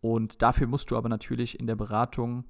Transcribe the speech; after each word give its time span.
Und 0.00 0.42
dafür 0.42 0.66
musst 0.66 0.90
du 0.90 0.96
aber 0.96 1.08
natürlich 1.08 1.58
in 1.58 1.66
der 1.66 1.76
Beratung 1.76 2.44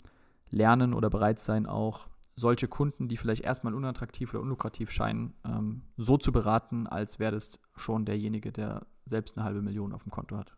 lernen 0.50 0.94
oder 0.94 1.10
bereit 1.10 1.40
sein, 1.40 1.66
auch 1.66 2.08
solche 2.36 2.68
Kunden, 2.68 3.08
die 3.08 3.16
vielleicht 3.16 3.42
erstmal 3.42 3.74
unattraktiv 3.74 4.32
oder 4.32 4.42
unlukrativ 4.42 4.90
scheinen, 4.90 5.34
ähm, 5.44 5.82
so 5.96 6.16
zu 6.16 6.32
beraten, 6.32 6.86
als 6.86 7.18
wäre 7.18 7.32
das 7.32 7.60
schon 7.76 8.04
derjenige, 8.04 8.52
der 8.52 8.86
selbst 9.06 9.36
eine 9.36 9.44
halbe 9.44 9.62
Million 9.62 9.92
auf 9.92 10.04
dem 10.04 10.12
Konto 10.12 10.36
hat. 10.36 10.54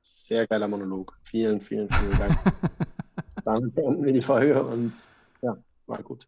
Sehr 0.00 0.46
geiler 0.46 0.66
Monolog. 0.66 1.16
Vielen, 1.22 1.60
vielen, 1.60 1.88
vielen 1.88 2.18
Dank. 2.18 2.38
Dann 3.44 3.70
beenden 3.72 4.04
wir 4.04 4.12
die 4.12 4.22
Folge 4.22 4.62
und 4.62 4.92
ja, 5.42 5.56
war 5.86 6.02
gut. 6.02 6.26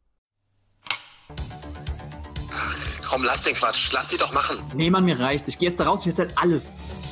Ach, 2.52 2.76
komm, 3.08 3.24
lass 3.24 3.42
den 3.44 3.54
Quatsch. 3.54 3.92
Lass 3.92 4.10
sie 4.10 4.18
doch 4.18 4.32
machen. 4.32 4.58
Nee, 4.74 4.90
Mann, 4.90 5.04
mir 5.04 5.18
reicht. 5.18 5.48
Ich 5.48 5.58
gehe 5.58 5.68
jetzt 5.68 5.80
da 5.80 5.84
raus, 5.84 6.06
ich 6.06 6.08
erzähl 6.08 6.28
alles. 6.36 6.78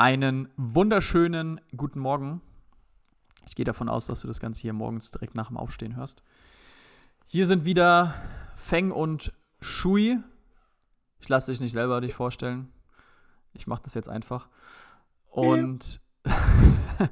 Einen 0.00 0.48
wunderschönen 0.56 1.60
guten 1.76 2.00
Morgen. 2.00 2.40
Ich 3.46 3.54
gehe 3.54 3.66
davon 3.66 3.90
aus, 3.90 4.06
dass 4.06 4.22
du 4.22 4.28
das 4.28 4.40
Ganze 4.40 4.62
hier 4.62 4.72
morgens 4.72 5.10
direkt 5.10 5.34
nach 5.34 5.48
dem 5.48 5.58
Aufstehen 5.58 5.94
hörst. 5.94 6.22
Hier 7.26 7.46
sind 7.46 7.66
wieder 7.66 8.14
Feng 8.56 8.92
und 8.92 9.30
Shui. 9.60 10.18
Ich 11.20 11.28
lasse 11.28 11.52
dich 11.52 11.60
nicht 11.60 11.72
selber 11.72 12.00
dich 12.00 12.14
vorstellen. 12.14 12.72
Ich 13.52 13.66
mache 13.66 13.82
das 13.82 13.92
jetzt 13.92 14.08
einfach. 14.08 14.48
Und 15.28 16.00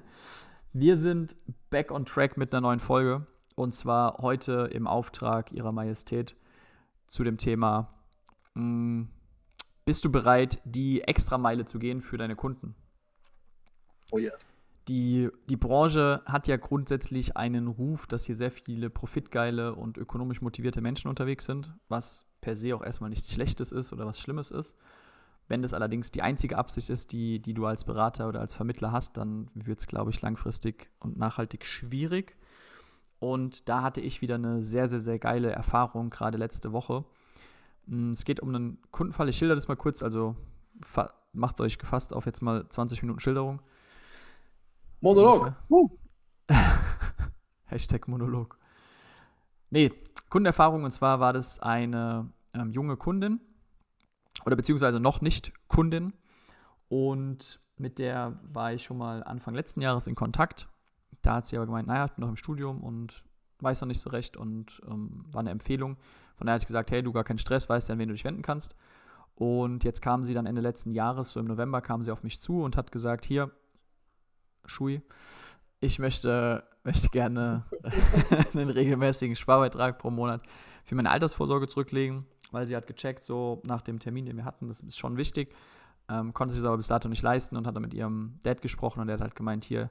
wir 0.73 0.97
sind 0.97 1.37
back 1.69 1.91
on 1.91 2.07
track 2.07 2.39
mit 2.39 2.55
einer 2.55 2.63
neuen 2.63 2.81
Folge. 2.81 3.27
Und 3.55 3.75
zwar 3.75 4.17
heute 4.23 4.71
im 4.73 4.87
Auftrag 4.87 5.53
Ihrer 5.53 5.73
Majestät 5.73 6.37
zu 7.07 7.23
dem 7.23 7.37
Thema 7.37 7.93
mh, 8.55 8.63
hm, 8.63 9.09
bist 9.89 10.05
du 10.05 10.13
bereit, 10.13 10.61
die 10.67 11.01
Extrameile 11.01 11.65
zu 11.65 11.79
gehen 11.79 12.03
für 12.03 12.19
deine 12.19 12.37
Kunden? 12.37 12.75
Oh 14.11 14.19
yes. 14.19 14.47
Die, 14.87 15.31
die 15.49 15.57
Branche 15.57 16.21
hat 16.27 16.47
ja 16.47 16.59
grundsätzlich 16.59 17.39
einen 17.39 17.67
Ruf, 17.67 18.07
dass 18.07 18.27
hier 18.27 18.35
sehr 18.35 18.51
viele 18.51 18.91
profitgeile 18.91 19.75
und 19.75 19.97
ökonomisch 19.97 20.43
motivierte 20.43 20.83
Menschen 20.83 21.09
unterwegs 21.09 21.47
sind, 21.47 21.73
was 21.89 22.27
per 22.43 22.55
se 22.55 22.77
auch 22.77 22.83
erstmal 22.83 23.09
nichts 23.09 23.33
Schlechtes 23.33 23.73
ist 23.73 23.95
oder 23.95 24.05
was 24.05 24.21
Schlimmes 24.21 24.51
ist. 24.51 24.77
Wenn 25.47 25.63
das 25.63 25.73
allerdings 25.73 26.11
die 26.11 26.21
einzige 26.21 26.59
Absicht 26.59 26.91
ist, 26.91 27.13
die, 27.13 27.41
die 27.41 27.55
du 27.55 27.65
als 27.65 27.85
Berater 27.85 28.29
oder 28.29 28.41
als 28.41 28.55
Vermittler 28.55 28.93
hast, 28.93 29.17
dann 29.17 29.51
wird 29.55 29.81
es, 29.81 29.87
glaube 29.87 30.11
ich, 30.11 30.21
langfristig 30.21 30.91
und 31.01 31.17
nachhaltig 31.17 31.65
schwierig. 31.65 32.37
Und 33.21 33.71
da 33.71 33.81
hatte 33.81 34.03
ich 34.03 34.21
wieder 34.21 34.35
eine 34.35 34.61
sehr, 34.61 34.87
sehr, 34.87 34.99
sehr 34.99 35.19
geile 35.19 35.51
Erfahrung, 35.51 36.11
gerade 36.11 36.37
letzte 36.37 36.73
Woche. 36.75 37.07
Mm, 37.89 38.13
es 38.13 38.25
geht 38.25 38.41
um 38.41 38.55
einen 38.55 38.79
Kundenfall. 38.91 39.29
Ich 39.29 39.37
schilder 39.37 39.55
das 39.55 39.69
mal 39.69 39.77
kurz, 39.77 40.03
also 40.03 40.37
macht 41.33 41.61
euch 41.61 41.79
gefasst 41.79 42.13
auf 42.13 42.27
jetzt 42.27 42.43
mal 42.43 42.69
20 42.69 43.03
Minuten 43.03 43.21
Schilderung. 43.21 43.61
Monolog. 45.01 45.55
Uh. 45.69 45.89
Hashtag 47.65 48.09
Monolog. 48.09 48.59
Nee, 49.71 49.93
Kundenerfahrung 50.31 50.85
und 50.85 50.91
zwar 50.91 51.21
war 51.21 51.33
das 51.33 51.61
eine 51.61 52.31
ähm, 52.55 52.71
junge 52.73 52.97
Kundin 52.97 53.41
oder 54.45 54.57
beziehungsweise 54.57 54.99
noch 55.01 55.21
nicht 55.21 55.53
Kundin 55.69 56.15
und 56.89 57.61
mit 57.77 57.99
der 57.99 58.41
war 58.43 58.73
ich 58.73 58.85
schon 58.85 58.99
mal 58.99 59.23
Anfang 59.23 59.55
letzten 59.55 59.81
Jahres 59.81 60.07
in 60.07 60.15
Kontakt. 60.15 60.69
Da 61.23 61.37
hat 61.37 61.47
sie 61.47 61.57
aber 61.57 61.67
gemeint, 61.67 61.87
naja, 61.87 62.07
ich 62.07 62.13
bin 62.13 62.23
noch 62.23 62.31
im 62.31 62.37
Studium 62.37 62.83
und 62.83 63.25
weiß 63.61 63.81
noch 63.81 63.89
nicht 63.89 64.01
so 64.01 64.11
recht 64.11 64.37
und 64.37 64.81
ähm, 64.89 65.25
war 65.31 65.41
eine 65.41 65.51
Empfehlung. 65.51 65.97
Von 66.37 66.47
daher 66.47 66.55
habe 66.55 66.63
ich 66.63 66.67
gesagt, 66.67 66.91
hey, 66.91 67.03
du 67.03 67.13
gar 67.13 67.25
keinen 67.25 67.39
Stress, 67.39 67.69
weißt 67.69 67.89
ja, 67.89 67.95
an 67.95 67.99
wen 67.99 68.09
du 68.09 68.15
dich 68.15 68.25
wenden 68.25 68.43
kannst. 68.43 68.77
Und 69.35 69.85
jetzt 69.85 70.03
kam 70.03 70.25
sie 70.25 70.35
dann 70.35 70.47
Ende 70.47 70.61
letzten 70.61 70.93
Jahres, 70.93 71.31
so 71.31 71.41
im 71.41 71.47
November, 71.47 71.81
kam 71.81 72.03
sie 72.03 72.11
auf 72.11 72.23
mich 72.23 72.41
zu 72.41 72.63
und 72.63 72.77
hat 72.77 72.91
gesagt, 72.91 73.25
hier, 73.25 73.51
Schui, 74.65 75.03
ich 75.81 75.99
möchte, 75.99 76.65
möchte 76.85 77.09
gerne 77.09 77.65
einen 78.55 78.71
regelmäßigen 78.71 79.37
Sparbeitrag 79.37 79.99
pro 79.99 80.11
Monat 80.11 80.43
für 80.85 80.95
meine 80.95 81.11
Altersvorsorge 81.11 81.69
zurücklegen, 81.69 82.27
weil 82.51 82.67
sie 82.67 82.75
hat 82.75 82.87
gecheckt, 82.87 83.23
so 83.23 83.63
nach 83.67 83.83
dem 83.83 83.99
Termin, 83.99 84.27
den 84.27 84.37
wir 84.37 84.45
hatten, 84.45 84.69
das 84.69 84.81
ist 84.81 84.99
schon 84.99 85.17
wichtig, 85.17 85.55
ähm, 86.09 86.33
konnte 86.33 86.55
sie 86.55 86.61
es 86.61 86.67
aber 86.67 86.79
bis 86.79 86.89
dato 86.89 87.09
nicht 87.09 87.23
leisten 87.23 87.57
und 87.57 87.67
hat 87.67 87.77
dann 87.77 87.83
mit 87.83 87.95
ihrem 87.95 88.39
Dad 88.43 88.63
gesprochen 88.63 89.01
und 89.01 89.07
der 89.07 89.15
hat 89.15 89.21
halt 89.21 89.37
gemeint, 89.37 89.65
hier, 89.65 89.91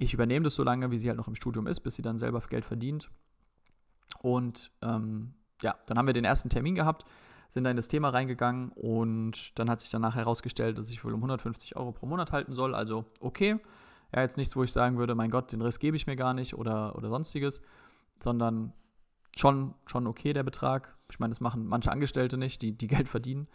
ich 0.00 0.14
übernehme 0.14 0.44
das 0.44 0.54
so 0.54 0.64
lange, 0.64 0.90
wie 0.90 0.98
sie 0.98 1.08
halt 1.08 1.18
noch 1.18 1.28
im 1.28 1.34
Studium 1.34 1.66
ist, 1.66 1.80
bis 1.80 1.94
sie 1.94 2.02
dann 2.02 2.16
selber 2.16 2.40
Geld 2.40 2.64
verdient. 2.64 3.10
Und 4.22 4.72
ähm, 4.80 5.34
ja, 5.60 5.76
dann 5.86 5.98
haben 5.98 6.06
wir 6.06 6.14
den 6.14 6.24
ersten 6.24 6.48
Termin 6.48 6.74
gehabt, 6.74 7.04
sind 7.50 7.64
dann 7.64 7.72
in 7.72 7.76
das 7.76 7.88
Thema 7.88 8.08
reingegangen 8.08 8.70
und 8.70 9.58
dann 9.58 9.68
hat 9.68 9.82
sich 9.82 9.90
danach 9.90 10.14
herausgestellt, 10.14 10.78
dass 10.78 10.88
ich 10.88 11.04
wohl 11.04 11.12
um 11.12 11.20
150 11.20 11.76
Euro 11.76 11.92
pro 11.92 12.06
Monat 12.06 12.32
halten 12.32 12.54
soll. 12.54 12.74
Also 12.74 13.04
okay, 13.20 13.60
ja, 14.14 14.22
jetzt 14.22 14.38
nichts, 14.38 14.56
wo 14.56 14.64
ich 14.64 14.72
sagen 14.72 14.96
würde, 14.96 15.14
mein 15.14 15.30
Gott, 15.30 15.52
den 15.52 15.60
Rest 15.60 15.80
gebe 15.80 15.98
ich 15.98 16.06
mir 16.06 16.16
gar 16.16 16.32
nicht 16.32 16.54
oder, 16.54 16.96
oder 16.96 17.10
sonstiges, 17.10 17.60
sondern 18.22 18.72
schon, 19.36 19.74
schon 19.84 20.06
okay 20.06 20.32
der 20.32 20.44
Betrag. 20.44 20.96
Ich 21.10 21.20
meine, 21.20 21.32
das 21.32 21.40
machen 21.40 21.66
manche 21.66 21.92
Angestellte 21.92 22.38
nicht, 22.38 22.62
die, 22.62 22.72
die 22.72 22.88
Geld 22.88 23.08
verdienen. 23.08 23.48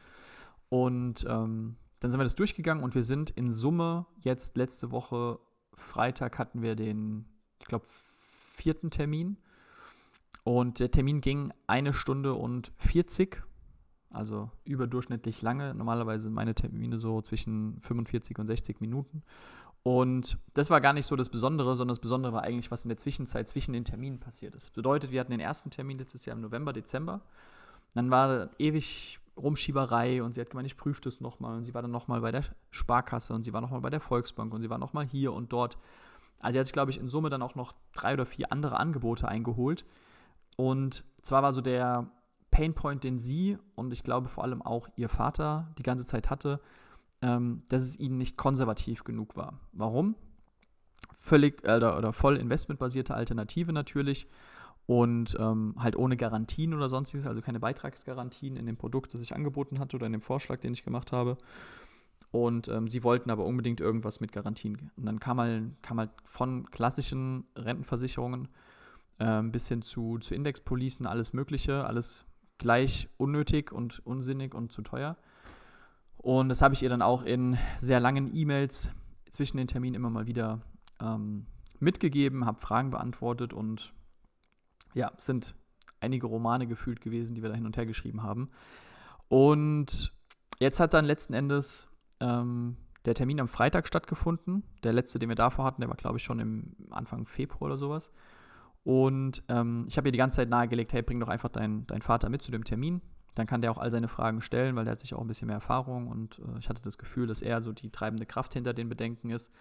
Und 0.69 1.25
ähm, 1.27 1.77
dann 2.01 2.11
sind 2.11 2.19
wir 2.19 2.25
das 2.25 2.35
durchgegangen 2.35 2.83
und 2.83 2.93
wir 2.93 3.03
sind 3.03 3.31
in 3.31 3.51
Summe 3.51 4.05
jetzt 4.19 4.57
letzte 4.57 4.91
Woche 4.91 5.39
Freitag 5.75 6.39
hatten 6.39 6.61
wir 6.61 6.75
den, 6.75 7.25
ich 7.59 7.67
glaube, 7.67 7.85
vierten 7.87 8.89
Termin. 8.89 9.37
Und 10.43 10.79
der 10.79 10.91
Termin 10.91 11.21
ging 11.21 11.51
eine 11.65 11.93
Stunde 11.93 12.35
und 12.35 12.71
40, 12.77 13.41
also 14.11 14.51
überdurchschnittlich 14.63 15.41
lange. 15.41 15.73
Normalerweise 15.73 16.23
sind 16.23 16.33
meine 16.33 16.53
Termine 16.53 16.99
so 16.99 17.21
zwischen 17.21 17.81
45 17.81 18.37
und 18.37 18.47
60 18.47 18.79
Minuten. 18.79 19.23
Und 19.81 20.37
das 20.53 20.69
war 20.69 20.81
gar 20.81 20.93
nicht 20.93 21.05
so 21.05 21.15
das 21.15 21.29
Besondere, 21.29 21.75
sondern 21.75 21.93
das 21.93 21.99
Besondere 21.99 22.33
war 22.33 22.43
eigentlich, 22.43 22.71
was 22.71 22.85
in 22.85 22.89
der 22.89 22.97
Zwischenzeit 22.97 23.47
zwischen 23.47 23.73
den 23.73 23.85
Terminen 23.85 24.19
passiert 24.19 24.55
ist. 24.55 24.67
Das 24.67 24.71
bedeutet, 24.71 25.11
wir 25.11 25.19
hatten 25.19 25.31
den 25.31 25.39
ersten 25.39 25.69
Termin 25.69 25.99
letztes 25.99 26.25
Jahr 26.25 26.35
im 26.35 26.41
November, 26.41 26.73
Dezember. 26.73 27.21
Dann 27.93 28.09
war 28.09 28.49
ewig 28.57 29.19
Rumschieberei 29.37 30.23
und 30.23 30.33
sie 30.33 30.41
hat 30.41 30.49
gemeint, 30.49 30.67
ich 30.67 30.77
prüfe 30.77 31.01
das 31.01 31.19
nochmal. 31.19 31.57
Und 31.57 31.65
sie 31.65 31.73
war 31.73 31.81
dann 31.81 31.91
nochmal 31.91 32.21
bei 32.21 32.31
der 32.31 32.43
Sparkasse 32.71 33.33
und 33.33 33.43
sie 33.43 33.53
war 33.53 33.61
nochmal 33.61 33.81
bei 33.81 33.89
der 33.89 33.99
Volksbank 33.99 34.53
und 34.53 34.61
sie 34.61 34.69
war 34.69 34.77
nochmal 34.77 35.05
hier 35.05 35.33
und 35.33 35.51
dort. 35.51 35.77
Also 36.39 36.53
sie 36.53 36.59
hat 36.59 36.67
sich, 36.67 36.73
glaube 36.73 36.91
ich, 36.91 36.99
in 36.99 37.09
Summe 37.09 37.29
dann 37.29 37.41
auch 37.41 37.55
noch 37.55 37.73
drei 37.93 38.13
oder 38.13 38.25
vier 38.25 38.51
andere 38.51 38.77
Angebote 38.77 39.27
eingeholt. 39.27 39.85
Und 40.57 41.03
zwar 41.21 41.43
war 41.43 41.53
so 41.53 41.61
der 41.61 42.09
Painpoint, 42.51 43.03
den 43.03 43.19
sie 43.19 43.57
und 43.75 43.91
ich 43.91 44.03
glaube 44.03 44.29
vor 44.29 44.45
allem 44.45 44.61
auch 44.61 44.87
ihr 44.95 45.09
Vater 45.09 45.73
die 45.77 45.83
ganze 45.83 46.05
Zeit 46.05 46.29
hatte, 46.29 46.61
ähm, 47.21 47.63
dass 47.67 47.81
es 47.81 47.99
ihnen 47.99 48.17
nicht 48.17 48.37
konservativ 48.37 49.03
genug 49.03 49.35
war. 49.35 49.59
Warum? 49.73 50.15
Völlig 51.13 51.63
äh, 51.65 51.75
oder 51.75 52.13
voll 52.13 52.37
investmentbasierte 52.37 53.13
Alternative 53.13 53.73
natürlich 53.73 54.29
und 54.87 55.35
ähm, 55.39 55.75
halt 55.77 55.95
ohne 55.95 56.15
Garantien 56.15 56.73
oder 56.73 56.89
sonstiges, 56.89 57.25
also 57.25 57.41
keine 57.41 57.59
Beitragsgarantien 57.59 58.55
in 58.55 58.65
dem 58.65 58.77
Produkt, 58.77 59.13
das 59.13 59.21
ich 59.21 59.35
angeboten 59.35 59.79
hatte 59.79 59.95
oder 59.95 60.05
in 60.05 60.11
dem 60.11 60.21
Vorschlag, 60.21 60.59
den 60.59 60.73
ich 60.73 60.83
gemacht 60.83 61.11
habe. 61.11 61.37
Und 62.31 62.67
ähm, 62.67 62.87
sie 62.87 63.03
wollten 63.03 63.29
aber 63.31 63.45
unbedingt 63.45 63.81
irgendwas 63.81 64.19
mit 64.19 64.31
Garantien. 64.31 64.91
Und 64.97 65.05
dann 65.05 65.19
kam 65.19 65.39
halt, 65.39 65.71
kam 65.81 65.99
halt 65.99 66.11
von 66.23 66.69
klassischen 66.69 67.45
Rentenversicherungen 67.55 68.49
ähm, 69.19 69.51
bis 69.51 69.67
hin 69.67 69.81
zu, 69.81 70.17
zu 70.19 70.35
Indexpolicen, 70.35 71.07
alles 71.07 71.33
Mögliche, 71.33 71.85
alles 71.85 72.25
gleich 72.57 73.09
unnötig 73.17 73.71
und 73.71 74.05
unsinnig 74.05 74.53
und 74.53 74.71
zu 74.71 74.81
teuer. 74.81 75.17
Und 76.17 76.49
das 76.49 76.61
habe 76.61 76.73
ich 76.73 76.83
ihr 76.83 76.89
dann 76.89 77.01
auch 77.01 77.23
in 77.23 77.57
sehr 77.79 77.99
langen 77.99 78.35
E-Mails 78.35 78.91
zwischen 79.31 79.57
den 79.57 79.67
Terminen 79.67 79.95
immer 79.95 80.09
mal 80.09 80.27
wieder 80.27 80.61
ähm, 80.99 81.45
mitgegeben, 81.79 82.45
habe 82.45 82.59
Fragen 82.59 82.89
beantwortet 82.89 83.53
und 83.53 83.93
ja, 84.95 85.11
sind 85.17 85.55
einige 85.99 86.25
Romane 86.25 86.65
gefühlt 86.65 87.01
gewesen, 87.01 87.35
die 87.35 87.43
wir 87.43 87.49
da 87.49 87.55
hin 87.55 87.65
und 87.65 87.77
her 87.77 87.85
geschrieben 87.85 88.23
haben. 88.23 88.49
Und 89.27 90.13
jetzt 90.59 90.79
hat 90.79 90.93
dann 90.93 91.05
letzten 91.05 91.33
Endes 91.33 91.87
ähm, 92.19 92.77
der 93.05 93.13
Termin 93.13 93.39
am 93.39 93.47
Freitag 93.47 93.87
stattgefunden. 93.87 94.63
Der 94.83 94.93
letzte, 94.93 95.19
den 95.19 95.29
wir 95.29 95.35
davor 95.35 95.65
hatten, 95.65 95.81
der 95.81 95.89
war, 95.89 95.97
glaube 95.97 96.17
ich, 96.17 96.23
schon 96.23 96.39
im 96.39 96.75
Anfang 96.89 97.25
Februar 97.25 97.69
oder 97.69 97.77
sowas. 97.77 98.11
Und 98.83 99.43
ähm, 99.49 99.85
ich 99.87 99.97
habe 99.97 100.07
ihr 100.07 100.11
die 100.11 100.17
ganze 100.17 100.37
Zeit 100.37 100.49
nahegelegt, 100.49 100.93
hey, 100.93 101.01
bring 101.01 101.19
doch 101.19 101.27
einfach 101.27 101.49
deinen 101.49 101.87
dein 101.87 102.01
Vater 102.01 102.29
mit 102.29 102.41
zu 102.41 102.51
dem 102.51 102.63
Termin. 102.63 103.01
Dann 103.33 103.47
kann 103.47 103.61
der 103.61 103.71
auch 103.71 103.77
all 103.77 103.91
seine 103.91 104.07
Fragen 104.07 104.41
stellen, 104.41 104.75
weil 104.75 104.85
der 104.85 104.93
hat 104.93 104.99
sich 104.99 105.13
auch 105.13 105.21
ein 105.21 105.27
bisschen 105.27 105.47
mehr 105.47 105.55
Erfahrung 105.55 106.07
und 106.07 106.39
äh, 106.39 106.59
ich 106.59 106.69
hatte 106.69 106.81
das 106.81 106.97
Gefühl, 106.97 107.27
dass 107.27 107.41
er 107.41 107.61
so 107.61 107.73
die 107.73 107.89
treibende 107.89 108.25
Kraft 108.25 108.53
hinter 108.53 108.73
den 108.73 108.87
Bedenken 108.87 109.31
ist. 109.31 109.51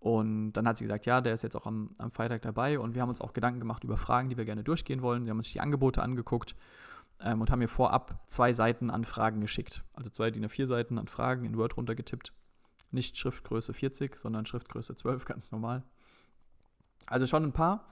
Und 0.00 0.54
dann 0.54 0.66
hat 0.66 0.78
sie 0.78 0.84
gesagt, 0.84 1.04
ja, 1.04 1.20
der 1.20 1.34
ist 1.34 1.42
jetzt 1.42 1.56
auch 1.56 1.66
am, 1.66 1.90
am 1.98 2.10
Freitag 2.10 2.40
dabei 2.40 2.78
und 2.78 2.94
wir 2.94 3.02
haben 3.02 3.10
uns 3.10 3.20
auch 3.20 3.34
Gedanken 3.34 3.60
gemacht 3.60 3.84
über 3.84 3.98
Fragen, 3.98 4.30
die 4.30 4.38
wir 4.38 4.46
gerne 4.46 4.64
durchgehen 4.64 5.02
wollen. 5.02 5.26
Wir 5.26 5.30
haben 5.30 5.38
uns 5.38 5.52
die 5.52 5.60
Angebote 5.60 6.02
angeguckt 6.02 6.56
ähm, 7.20 7.42
und 7.42 7.50
haben 7.50 7.58
mir 7.58 7.68
vorab 7.68 8.18
zwei 8.26 8.54
Seiten 8.54 8.90
an 8.90 9.04
Fragen 9.04 9.42
geschickt. 9.42 9.84
Also 9.92 10.08
zwei 10.08 10.30
DIN 10.30 10.46
A4 10.46 10.66
Seiten 10.66 10.98
an 10.98 11.06
Fragen 11.06 11.44
in 11.44 11.56
Word 11.58 11.76
runtergetippt. 11.76 12.32
Nicht 12.90 13.18
Schriftgröße 13.18 13.74
40, 13.74 14.16
sondern 14.16 14.46
Schriftgröße 14.46 14.94
12, 14.94 15.24
ganz 15.26 15.52
normal. 15.52 15.82
Also 17.06 17.26
schon 17.26 17.44
ein 17.44 17.52
paar. 17.52 17.86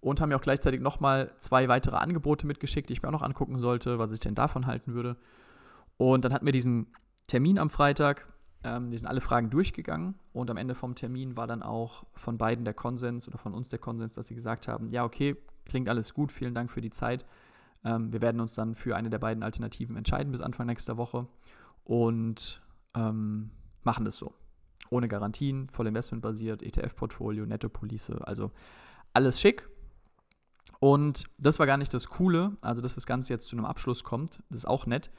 Und 0.00 0.20
haben 0.20 0.28
mir 0.28 0.36
auch 0.36 0.42
gleichzeitig 0.42 0.80
nochmal 0.80 1.34
zwei 1.38 1.66
weitere 1.66 1.96
Angebote 1.96 2.46
mitgeschickt, 2.46 2.88
die 2.88 2.92
ich 2.92 3.02
mir 3.02 3.08
auch 3.08 3.12
noch 3.12 3.22
angucken 3.22 3.58
sollte, 3.58 3.98
was 3.98 4.12
ich 4.12 4.20
denn 4.20 4.36
davon 4.36 4.66
halten 4.66 4.94
würde. 4.94 5.16
Und 5.96 6.24
dann 6.24 6.32
hatten 6.32 6.46
wir 6.46 6.52
diesen 6.52 6.86
Termin 7.26 7.58
am 7.58 7.68
Freitag. 7.68 8.28
Ähm, 8.64 8.90
wir 8.90 8.98
sind 8.98 9.08
alle 9.08 9.20
Fragen 9.20 9.50
durchgegangen 9.50 10.14
und 10.32 10.50
am 10.50 10.56
Ende 10.56 10.74
vom 10.74 10.94
Termin 10.94 11.36
war 11.36 11.46
dann 11.46 11.62
auch 11.62 12.04
von 12.14 12.38
beiden 12.38 12.64
der 12.64 12.74
Konsens 12.74 13.28
oder 13.28 13.38
von 13.38 13.54
uns 13.54 13.68
der 13.68 13.78
Konsens, 13.78 14.14
dass 14.14 14.26
sie 14.26 14.34
gesagt 14.34 14.66
haben, 14.66 14.88
ja, 14.88 15.04
okay, 15.04 15.36
klingt 15.64 15.88
alles 15.88 16.14
gut, 16.14 16.32
vielen 16.32 16.54
Dank 16.54 16.70
für 16.70 16.80
die 16.80 16.90
Zeit. 16.90 17.24
Ähm, 17.84 18.12
wir 18.12 18.20
werden 18.20 18.40
uns 18.40 18.54
dann 18.54 18.74
für 18.74 18.96
eine 18.96 19.10
der 19.10 19.20
beiden 19.20 19.42
Alternativen 19.42 19.96
entscheiden 19.96 20.32
bis 20.32 20.40
Anfang 20.40 20.66
nächster 20.66 20.96
Woche 20.96 21.28
und 21.84 22.62
ähm, 22.94 23.50
machen 23.84 24.04
das 24.04 24.16
so. 24.16 24.34
Ohne 24.90 25.06
Garantien, 25.06 25.68
voll 25.68 25.86
investmentbasiert, 25.86 26.62
ETF-Portfolio, 26.62 27.46
Netto-Police, 27.46 28.10
also 28.22 28.50
alles 29.12 29.40
schick. 29.40 29.68
Und 30.80 31.24
das 31.38 31.58
war 31.58 31.66
gar 31.66 31.76
nicht 31.76 31.92
das 31.92 32.08
Coole, 32.08 32.56
also 32.60 32.80
dass 32.80 32.94
das 32.94 33.06
Ganze 33.06 33.32
jetzt 33.32 33.48
zu 33.48 33.56
einem 33.56 33.66
Abschluss 33.66 34.04
kommt, 34.04 34.42
das 34.48 34.60
ist 34.60 34.68
auch 34.68 34.86
nett. 34.86 35.10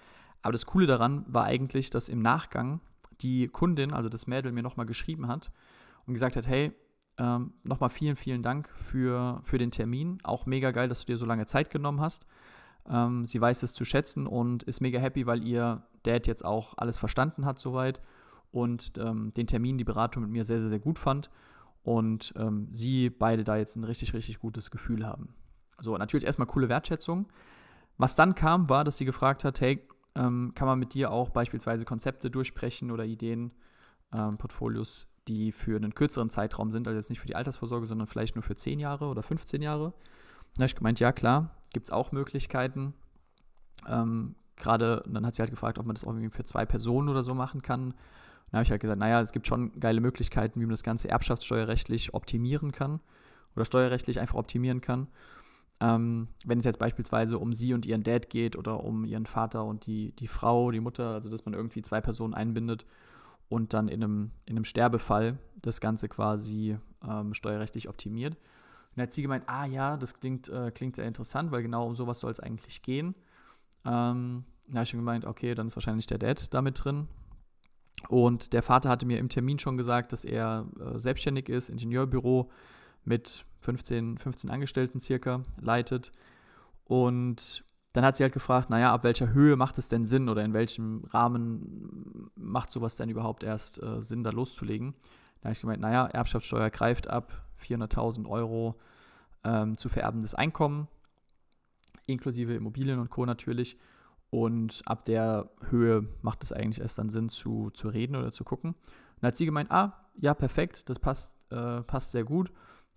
Aber 0.42 0.54
das 0.54 0.66
Coole 0.66 0.88
daran 0.88 1.26
war 1.28 1.46
eigentlich, 1.46 1.90
dass 1.90 2.10
im 2.10 2.22
Nachgang 2.22 2.80
die 3.22 3.48
Kundin, 3.48 3.94
also 3.94 4.10
das 4.10 4.28
Mädel, 4.28 4.52
mir 4.52 4.64
nochmal 4.64 4.86
geschrieben 4.86 5.28
hat 5.28 5.52
und 6.06 6.14
gesagt 6.14 6.36
hat, 6.36 6.48
hey, 6.48 6.74
ähm, 7.18 7.54
nochmal 7.64 7.90
vielen, 7.90 8.16
vielen 8.16 8.42
Dank 8.42 8.70
für, 8.70 9.42
für 9.44 9.58
den 9.58 9.72
Termin. 9.72 10.20
Auch 10.24 10.46
mega 10.46 10.72
geil, 10.72 10.88
dass 10.88 11.02
du 11.02 11.06
dir 11.08 11.18
so 11.18 11.26
lange 11.26 11.46
Zeit 11.46 11.70
genommen 11.70 12.00
hast. 12.00 12.26
Ähm, 12.90 13.26
sie 13.26 13.40
weiß 13.40 13.64
es 13.64 13.74
zu 13.74 13.86
schätzen 13.86 14.26
und 14.26 14.64
ist 14.64 14.80
mega 14.82 15.00
happy, 15.00 15.26
weil 15.26 15.44
ihr 15.44 15.84
Dad 16.04 16.28
jetzt 16.28 16.46
auch 16.46 16.74
alles 16.78 16.98
verstanden 16.98 17.46
hat 17.46 17.60
soweit 17.60 18.02
und 18.52 18.94
ähm, 18.98 19.34
den 19.36 19.48
Termin, 19.48 19.78
die 19.78 19.84
Beratung 19.84 20.24
mit 20.24 20.32
mir 20.32 20.44
sehr, 20.44 20.60
sehr, 20.60 20.70
sehr 20.70 20.80
gut 20.80 20.98
fand 20.98 21.30
und 21.84 22.34
ähm, 22.38 22.68
sie 22.72 23.10
beide 23.10 23.44
da 23.44 23.58
jetzt 23.58 23.76
ein 23.76 23.84
richtig, 23.84 24.14
richtig 24.14 24.40
gutes 24.40 24.72
Gefühl 24.72 25.06
haben. 25.06 25.36
So, 25.80 25.98
natürlich 25.98 26.26
erstmal 26.26 26.48
coole 26.48 26.70
Wertschätzung. 26.70 27.28
Was 27.98 28.16
dann 28.16 28.34
kam, 28.34 28.70
war, 28.70 28.84
dass 28.84 28.98
sie 28.98 29.06
gefragt 29.06 29.44
hat, 29.44 29.62
hey, 29.62 29.86
ähm, 30.20 30.52
kann 30.54 30.68
man 30.68 30.78
mit 30.78 30.94
dir 30.94 31.12
auch 31.12 31.30
beispielsweise 31.30 31.86
Konzepte 31.86 32.30
durchbrechen 32.30 32.92
oder 32.92 33.06
Ideen, 33.06 33.52
ähm, 34.16 34.38
Portfolios, 34.38 35.08
die 35.28 35.52
für 35.52 35.78
einen 35.78 35.96
kürzeren 35.96 36.30
Zeitraum 36.30 36.72
sind, 36.72 36.88
also 36.88 36.98
jetzt 36.98 37.10
nicht 37.10 37.20
für 37.20 37.28
die 37.28 37.36
Altersvorsorge, 37.36 37.86
sondern 37.86 38.08
vielleicht 38.08 38.36
nur 38.36 38.44
für 38.44 38.56
10 38.56 38.80
Jahre 38.80 39.06
oder 39.06 39.24
15 39.24 39.62
Jahre. 39.62 39.94
Da 40.56 40.62
habe 40.62 40.66
ich 40.66 40.76
gemeint, 40.76 41.00
ja 41.00 41.12
klar, 41.12 41.56
gibt 41.72 41.88
es 41.88 41.92
auch 41.92 42.12
Möglichkeiten. 42.12 42.94
Ähm, 43.88 44.36
Gerade, 44.58 45.06
dann 45.08 45.26
hat 45.26 45.36
sie 45.36 45.42
halt 45.42 45.52
gefragt, 45.52 45.78
ob 45.78 45.86
man 45.86 45.96
das 45.96 46.04
auch 46.04 46.10
irgendwie 46.10 46.36
für 46.36 46.44
zwei 46.44 46.66
Personen 46.66 47.08
oder 47.08 47.24
so 47.24 47.34
machen 47.34 47.62
kann. 47.62 47.94
Dann 48.52 48.58
habe 48.58 48.64
ich 48.64 48.72
halt 48.72 48.82
gesagt, 48.82 49.00
naja, 49.00 49.22
es 49.22 49.32
gibt 49.32 49.48
schon 49.48 49.80
geile 49.80 50.02
Möglichkeiten, 50.02 50.60
wie 50.60 50.66
man 50.66 50.72
das 50.72 50.84
Ganze 50.84 51.08
erbschaftssteuerrechtlich 51.08 52.14
optimieren 52.14 52.74
kann 52.74 53.00
oder 53.56 53.64
steuerrechtlich 53.64 54.20
einfach 54.20 54.36
optimieren 54.36 54.82
kann. 54.82 55.08
Ähm, 55.82 56.28
wenn 56.46 56.60
es 56.60 56.66
jetzt 56.66 56.80
beispielsweise 56.80 57.38
um 57.38 57.54
sie 57.54 57.74
und 57.74 57.86
ihren 57.86 58.04
Dad 58.04 58.30
geht 58.30 58.58
oder 58.58 58.84
um 58.84 59.06
ihren 59.06 59.26
Vater 59.26 59.64
und 59.64 59.86
die, 59.86 60.12
die 60.14 60.28
Frau, 60.28 60.72
die 60.72 60.82
Mutter, 60.82 61.12
also 61.12 61.30
dass 61.30 61.46
man 61.46 61.54
irgendwie 61.54 61.82
zwei 61.82 62.02
Personen 62.02 62.34
einbindet 62.34 62.86
und 63.48 63.74
dann 63.74 63.88
in 63.88 64.04
einem, 64.04 64.32
in 64.46 64.58
einem 64.58 64.66
Sterbefall 64.66 65.40
das 65.62 65.80
Ganze 65.80 66.10
quasi 66.10 66.78
ähm, 67.08 67.34
steuerrechtlich 67.34 67.88
optimiert. 67.88 68.34
Und 68.34 68.98
dann 68.98 69.04
hat 69.04 69.14
sie 69.14 69.22
gemeint, 69.22 69.46
ah 69.48 69.66
ja, 69.66 69.96
das 69.96 70.14
klingt, 70.16 70.50
äh, 70.50 70.72
klingt 70.72 70.98
sehr 70.98 71.08
interessant, 71.08 71.52
weil 71.52 71.64
genau 71.64 71.88
um 71.88 71.96
sowas 71.96 72.20
soll 72.20 72.32
es 72.32 72.40
eigentlich 72.40 72.82
gehen. 72.82 73.16
Ähm, 73.86 74.44
da 74.68 74.76
habe 74.76 74.84
ich 74.84 74.90
schon 74.90 75.00
gemeint, 75.00 75.26
okay, 75.26 75.56
dann 75.56 75.68
ist 75.68 75.76
wahrscheinlich 75.76 76.08
der 76.08 76.18
Dad 76.18 76.54
damit 76.54 76.84
drin. 76.84 77.08
Und 78.08 78.54
der 78.54 78.64
Vater 78.64 78.90
hatte 78.90 79.06
mir 79.06 79.18
im 79.18 79.30
Termin 79.30 79.60
schon 79.60 79.78
gesagt, 79.78 80.14
dass 80.14 80.26
er 80.26 80.68
äh, 80.80 81.00
selbstständig 81.00 81.50
ist, 81.50 81.70
Ingenieurbüro 81.70 82.50
mit 83.04 83.46
15, 83.60 84.18
15 84.18 84.50
Angestellten 84.50 85.00
circa 85.00 85.44
leitet. 85.60 86.12
Und 86.86 87.64
dann 87.94 88.06
hat 88.06 88.18
sie 88.18 88.24
halt 88.24 88.34
gefragt, 88.34 88.70
naja, 88.70 88.94
ab 88.94 89.04
welcher 89.04 89.34
Höhe 89.34 89.56
macht 89.56 89.78
es 89.78 89.90
denn 89.90 90.06
Sinn 90.06 90.30
oder 90.30 90.44
in 90.44 90.54
welchem 90.54 91.04
Rahmen 91.10 92.32
macht 92.36 92.72
sowas 92.72 92.96
denn 92.96 93.10
überhaupt 93.10 93.44
erst 93.44 93.82
äh, 93.82 94.02
Sinn, 94.02 94.24
da 94.24 94.30
loszulegen? 94.30 94.94
Da 95.42 95.46
habe 95.46 95.54
ich 95.54 95.62
gemeint, 95.62 95.82
naja, 95.82 96.06
Erbschaftssteuer 96.06 96.70
greift 96.70 97.10
ab 97.10 97.32
400.000 97.62 98.28
Euro 98.28 98.80
ähm, 99.44 99.78
zu 99.78 99.90
vererbendes 99.90 100.36
Einkommen, 100.36 100.88
inklusive 102.06 102.54
Immobilien 102.54 103.00
und 103.00 103.10
Co. 103.10 103.26
natürlich. 103.26 103.78
Und 104.30 104.84
ab 104.86 105.06
der 105.06 105.50
Höhe 105.70 106.08
macht 106.22 106.44
es 106.44 106.54
eigentlich 106.54 106.82
erst 106.82 107.00
dann 107.00 107.10
Sinn 107.10 107.30
zu, 107.30 107.72
zu 107.72 107.90
reden 107.90 108.16
oder 108.16 108.32
zu 108.32 108.44
gucken. 108.44 108.72
Und 108.72 109.22
dann 109.22 109.30
hat 109.30 109.38
sie 109.38 109.46
gemeint, 109.46 109.72
ah, 109.72 110.06
ja, 110.16 110.34
perfekt, 110.36 110.90
das 110.90 111.00
passt, 111.00 111.36
äh, 111.52 111.82
passt 111.82 112.12
sehr 112.12 112.24
gut. 112.24 112.52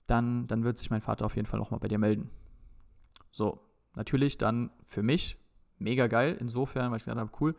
Dann, 0.06 0.46
dann 0.46 0.64
wird 0.64 0.78
sich 0.78 0.90
mein 0.90 1.00
Vater 1.00 1.26
auf 1.26 1.36
jeden 1.36 1.46
Fall 1.46 1.58
nochmal 1.58 1.80
bei 1.80 1.88
dir 1.88 1.98
melden. 1.98 2.30
So, 3.30 3.60
natürlich 3.94 4.38
dann 4.38 4.70
für 4.86 5.02
mich 5.02 5.38
mega 5.78 6.06
geil, 6.06 6.36
insofern, 6.38 6.90
weil 6.90 6.98
ich 6.98 7.04
gesagt 7.04 7.18
habe, 7.18 7.32
cool, 7.40 7.54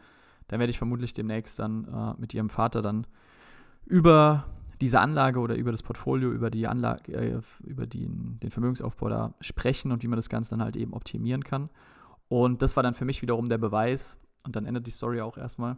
dann 0.48 0.60
werde 0.60 0.72
ich 0.72 0.78
vermutlich 0.78 1.14
demnächst 1.14 1.58
dann 1.60 1.86
äh, 1.86 2.20
mit 2.20 2.34
ihrem 2.34 2.50
Vater 2.50 2.82
dann 2.82 3.08
über 3.86 4.46
diese 4.82 5.00
Anlage 5.00 5.40
oder 5.40 5.56
über 5.56 5.72
das 5.72 5.84
Portfolio, 5.84 6.32
über 6.32 6.52
die 6.52 6.68
Anlage, 6.68 7.14
äh, 7.14 7.42
über 7.64 7.88
den, 7.88 8.40
den 8.42 8.52
Vermögensaufbau 8.52 9.10
da 9.10 9.34
sprechen 9.40 9.92
und 9.92 10.04
wie 10.04 10.08
man 10.08 10.18
das 10.18 10.30
Ganze 10.30 10.52
dann 10.52 10.64
halt 10.64 10.76
eben 10.76 10.94
optimieren 10.94 11.44
kann. 11.44 11.70
Und 12.28 12.62
das 12.62 12.76
war 12.76 12.84
dann 12.84 12.94
für 12.94 13.06
mich 13.06 13.22
wiederum 13.22 13.50
der 13.50 13.58
Beweis, 13.58 14.18
und 14.46 14.56
dann 14.56 14.66
endet 14.66 14.88
die 14.88 14.92
Story 14.92 15.22
auch 15.22 15.38
erstmal. 15.38 15.78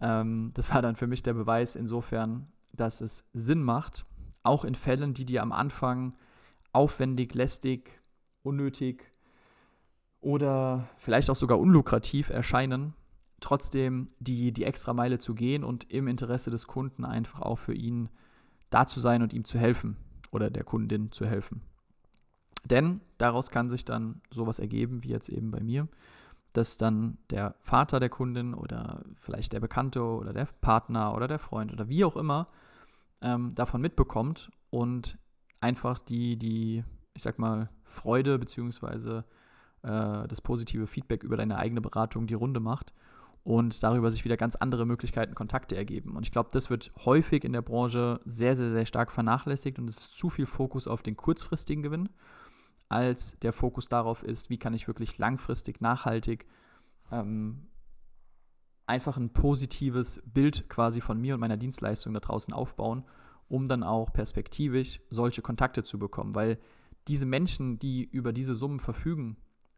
Ähm, 0.00 0.50
das 0.54 0.72
war 0.72 0.82
dann 0.82 0.96
für 0.96 1.06
mich 1.06 1.22
der 1.22 1.34
Beweis 1.34 1.76
insofern, 1.76 2.48
dass 2.72 3.00
es 3.00 3.28
Sinn 3.32 3.62
macht, 3.62 4.04
auch 4.46 4.64
in 4.64 4.74
Fällen, 4.74 5.14
die 5.14 5.24
dir 5.24 5.42
am 5.42 5.52
Anfang 5.52 6.14
aufwendig, 6.72 7.34
lästig, 7.34 8.00
unnötig 8.42 9.12
oder 10.20 10.88
vielleicht 10.98 11.30
auch 11.30 11.36
sogar 11.36 11.58
unlukrativ 11.58 12.30
erscheinen, 12.30 12.94
trotzdem 13.40 14.08
die, 14.18 14.52
die 14.52 14.64
extra 14.64 14.92
Meile 14.92 15.18
zu 15.18 15.34
gehen 15.34 15.64
und 15.64 15.90
im 15.92 16.08
Interesse 16.08 16.50
des 16.50 16.66
Kunden 16.66 17.04
einfach 17.04 17.40
auch 17.40 17.58
für 17.58 17.74
ihn 17.74 18.08
da 18.70 18.86
zu 18.86 19.00
sein 19.00 19.22
und 19.22 19.32
ihm 19.32 19.44
zu 19.44 19.58
helfen 19.58 19.96
oder 20.30 20.50
der 20.50 20.64
Kundin 20.64 21.12
zu 21.12 21.26
helfen. 21.26 21.62
Denn 22.64 23.00
daraus 23.18 23.50
kann 23.50 23.70
sich 23.70 23.84
dann 23.84 24.20
sowas 24.30 24.58
ergeben, 24.58 25.04
wie 25.04 25.10
jetzt 25.10 25.28
eben 25.28 25.50
bei 25.50 25.60
mir, 25.60 25.88
dass 26.52 26.78
dann 26.78 27.18
der 27.30 27.54
Vater 27.60 28.00
der 28.00 28.08
Kundin 28.08 28.54
oder 28.54 29.04
vielleicht 29.16 29.52
der 29.52 29.60
Bekannte 29.60 30.02
oder 30.02 30.32
der 30.32 30.48
Partner 30.60 31.14
oder 31.14 31.28
der 31.28 31.38
Freund 31.38 31.72
oder 31.72 31.88
wie 31.88 32.04
auch 32.04 32.16
immer 32.16 32.48
ähm, 33.22 33.54
davon 33.54 33.80
mitbekommt 33.80 34.50
und 34.70 35.18
einfach 35.60 35.98
die, 35.98 36.36
die, 36.36 36.84
ich 37.14 37.22
sag 37.22 37.38
mal, 37.38 37.70
Freude 37.84 38.38
beziehungsweise 38.38 39.24
äh, 39.82 40.28
das 40.28 40.40
positive 40.40 40.86
Feedback 40.86 41.22
über 41.22 41.36
deine 41.36 41.58
eigene 41.58 41.80
Beratung 41.80 42.26
die 42.26 42.34
Runde 42.34 42.60
macht 42.60 42.92
und 43.44 43.82
darüber 43.82 44.10
sich 44.10 44.24
wieder 44.24 44.36
ganz 44.36 44.56
andere 44.56 44.86
Möglichkeiten, 44.86 45.34
Kontakte 45.34 45.76
ergeben. 45.76 46.16
Und 46.16 46.24
ich 46.24 46.32
glaube, 46.32 46.50
das 46.52 46.68
wird 46.68 46.92
häufig 47.04 47.44
in 47.44 47.52
der 47.52 47.62
Branche 47.62 48.20
sehr, 48.24 48.56
sehr, 48.56 48.70
sehr 48.70 48.86
stark 48.86 49.12
vernachlässigt 49.12 49.78
und 49.78 49.88
es 49.88 49.98
ist 49.98 50.18
zu 50.18 50.30
viel 50.30 50.46
Fokus 50.46 50.88
auf 50.88 51.02
den 51.02 51.16
kurzfristigen 51.16 51.82
Gewinn 51.82 52.08
als 52.88 53.38
der 53.40 53.52
Fokus 53.52 53.88
darauf 53.88 54.22
ist, 54.22 54.50
wie 54.50 54.58
kann 54.58 54.74
ich 54.74 54.86
wirklich 54.86 55.18
langfristig, 55.18 55.80
nachhaltig 55.80 56.46
ähm, 57.10 57.66
einfach 58.86 59.16
ein 59.16 59.32
positives 59.32 60.22
Bild 60.24 60.68
quasi 60.68 61.00
von 61.00 61.20
mir 61.20 61.34
und 61.34 61.40
meiner 61.40 61.56
Dienstleistung 61.56 62.14
da 62.14 62.20
draußen 62.20 62.54
aufbauen, 62.54 63.04
um 63.48 63.66
dann 63.66 63.82
auch 63.82 64.12
perspektivisch 64.12 65.00
solche 65.10 65.42
Kontakte 65.42 65.84
zu 65.84 65.98
bekommen. 65.98 66.34
Weil 66.34 66.58
diese 67.08 67.26
Menschen, 67.26 67.78
die 67.78 68.04
über 68.04 68.32
diese 68.32 68.54
Summen 68.54 68.80
verfügen 68.80 69.36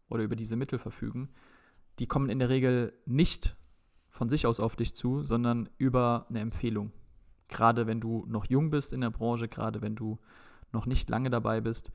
oder 0.09 0.23
über 0.23 0.37
diese 0.37 0.57
Mittel 0.57 0.79
verfügen, 0.79 1.31
die 1.99 2.07
kommen 2.07 2.31
in 2.31 2.39
der 2.39 2.49
Regel 2.49 2.93
nicht 3.07 3.57
von 4.09 4.29
sich 4.29 4.47
aus 4.47 4.61
auf 4.61 4.77
dich 4.77 4.95
zu, 4.95 5.25
sondern 5.25 5.69
über 5.79 6.27
eine 6.29 6.41
Empfehlung. 6.41 6.93
Gerade 7.49 7.87
wenn 7.87 8.01
du 8.01 8.25
noch 8.29 8.47
jung 8.47 8.71
bist 8.71 8.93
in 8.93 9.01
der 9.01 9.11
Branche, 9.11 9.49
gerade 9.49 9.81
wenn 9.81 9.97
du 9.97 10.19
noch 10.73 10.87
nicht 10.87 11.09
lange 11.09 11.31
dabei 11.31 11.61
bist 11.61 11.93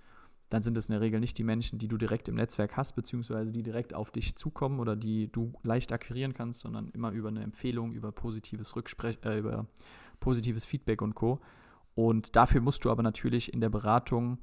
dann 0.53 0.61
sind 0.61 0.77
es 0.77 0.87
in 0.87 0.91
der 0.91 1.01
Regel 1.01 1.19
nicht 1.19 1.39
die 1.39 1.43
Menschen, 1.43 1.79
die 1.79 1.87
du 1.87 1.97
direkt 1.97 2.27
im 2.27 2.35
Netzwerk 2.35 2.77
hast, 2.77 2.93
beziehungsweise 2.93 3.51
die 3.51 3.63
direkt 3.63 3.95
auf 3.95 4.11
dich 4.11 4.35
zukommen 4.35 4.79
oder 4.79 4.95
die 4.95 5.31
du 5.31 5.51
leicht 5.63 5.91
akquirieren 5.91 6.35
kannst, 6.35 6.59
sondern 6.59 6.89
immer 6.89 7.09
über 7.09 7.29
eine 7.29 7.41
Empfehlung, 7.41 7.91
über 7.91 8.11
positives 8.11 8.75
Rücksprech 8.75 9.17
äh, 9.23 9.39
über 9.39 9.65
positives 10.19 10.63
Feedback 10.63 11.01
und 11.01 11.15
Co. 11.15 11.39
Und 11.95 12.35
dafür 12.35 12.61
musst 12.61 12.85
du 12.85 12.91
aber 12.91 13.01
natürlich 13.01 13.51
in 13.51 13.61
der 13.61 13.71
Beratung 13.71 14.37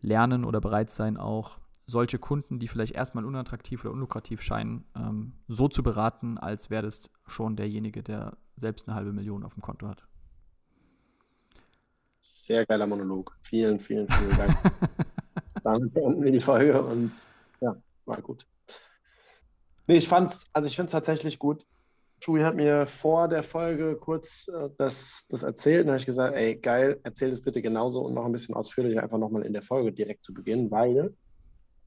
lernen 0.00 0.46
oder 0.46 0.62
bereit 0.62 0.88
sein, 0.88 1.18
auch 1.18 1.58
solche 1.86 2.18
Kunden, 2.18 2.58
die 2.58 2.66
vielleicht 2.66 2.94
erstmal 2.94 3.26
unattraktiv 3.26 3.84
oder 3.84 3.92
unlukrativ 3.92 4.40
scheinen, 4.40 4.86
ähm, 4.96 5.34
so 5.46 5.68
zu 5.68 5.82
beraten, 5.82 6.38
als 6.38 6.70
wäre 6.70 6.84
das 6.84 7.10
schon 7.26 7.56
derjenige, 7.56 8.02
der 8.02 8.38
selbst 8.56 8.88
eine 8.88 8.94
halbe 8.94 9.12
Million 9.12 9.44
auf 9.44 9.52
dem 9.52 9.62
Konto 9.62 9.88
hat. 9.88 10.06
Sehr 12.18 12.64
geiler 12.64 12.86
Monolog. 12.86 13.36
Vielen, 13.42 13.78
vielen, 13.78 14.08
vielen 14.08 14.36
Dank. 14.38 14.56
Damit 15.62 15.94
beenden 15.94 16.22
wir 16.22 16.32
die 16.32 16.40
Folge 16.40 16.82
und 16.82 17.12
ja, 17.60 17.76
war 18.04 18.20
gut. 18.22 18.46
Nee, 19.86 19.96
ich 19.96 20.08
fand's, 20.08 20.46
also 20.52 20.68
ich 20.68 20.76
finde 20.76 20.86
es 20.86 20.92
tatsächlich 20.92 21.38
gut. 21.38 21.66
Shui 22.22 22.42
hat 22.42 22.54
mir 22.54 22.86
vor 22.86 23.28
der 23.28 23.42
Folge 23.42 23.96
kurz 23.96 24.48
äh, 24.48 24.68
das, 24.76 25.26
das 25.30 25.42
erzählt 25.42 25.84
und 25.84 25.88
habe 25.88 25.98
ich 25.98 26.06
gesagt, 26.06 26.36
ey, 26.36 26.56
geil, 26.56 27.00
erzähl 27.02 27.30
das 27.30 27.40
bitte 27.40 27.62
genauso 27.62 28.02
und 28.02 28.12
noch 28.14 28.26
ein 28.26 28.32
bisschen 28.32 28.54
ausführlicher, 28.54 29.02
einfach 29.02 29.18
nochmal 29.18 29.42
in 29.42 29.54
der 29.54 29.62
Folge 29.62 29.92
direkt 29.92 30.24
zu 30.24 30.34
Beginn, 30.34 30.70
weil 30.70 31.14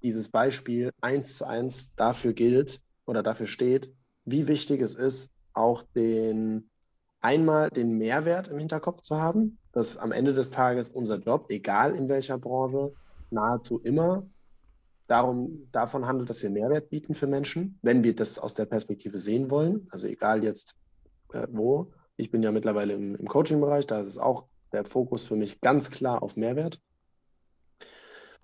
dieses 0.01 0.29
Beispiel 0.29 0.91
eins 1.01 1.37
zu 1.37 1.45
eins 1.45 1.95
dafür 1.95 2.33
gilt 2.33 2.81
oder 3.05 3.21
dafür 3.21 3.45
steht, 3.45 3.93
wie 4.25 4.47
wichtig 4.47 4.81
es 4.81 4.95
ist, 4.95 5.33
auch 5.53 5.83
den 5.95 6.69
einmal 7.21 7.69
den 7.69 7.97
Mehrwert 7.97 8.49
im 8.49 8.57
Hinterkopf 8.57 9.01
zu 9.01 9.17
haben, 9.17 9.59
dass 9.71 9.97
am 9.97 10.11
Ende 10.11 10.33
des 10.33 10.51
Tages 10.51 10.89
unser 10.89 11.19
Job, 11.19 11.45
egal 11.49 11.95
in 11.95 12.09
welcher 12.09 12.37
Branche, 12.37 12.93
nahezu 13.33 13.79
immer 13.79 14.25
darum, 15.07 15.67
davon 15.71 16.07
handelt, 16.07 16.29
dass 16.29 16.41
wir 16.41 16.49
Mehrwert 16.49 16.89
bieten 16.89 17.13
für 17.13 17.27
Menschen, 17.27 17.77
wenn 17.81 18.03
wir 18.03 18.15
das 18.15 18.39
aus 18.39 18.53
der 18.53 18.65
Perspektive 18.65 19.19
sehen 19.19 19.51
wollen. 19.51 19.87
Also 19.91 20.07
egal 20.07 20.43
jetzt 20.43 20.75
äh, 21.33 21.47
wo. 21.51 21.91
Ich 22.15 22.31
bin 22.31 22.43
ja 22.43 22.51
mittlerweile 22.51 22.93
im, 22.93 23.15
im 23.15 23.27
Coaching-Bereich, 23.27 23.87
da 23.87 23.99
ist 23.99 24.07
es 24.07 24.17
auch 24.17 24.45
der 24.71 24.85
Fokus 24.85 25.23
für 25.23 25.35
mich 25.35 25.61
ganz 25.61 25.91
klar 25.91 26.23
auf 26.23 26.35
Mehrwert. 26.35 26.79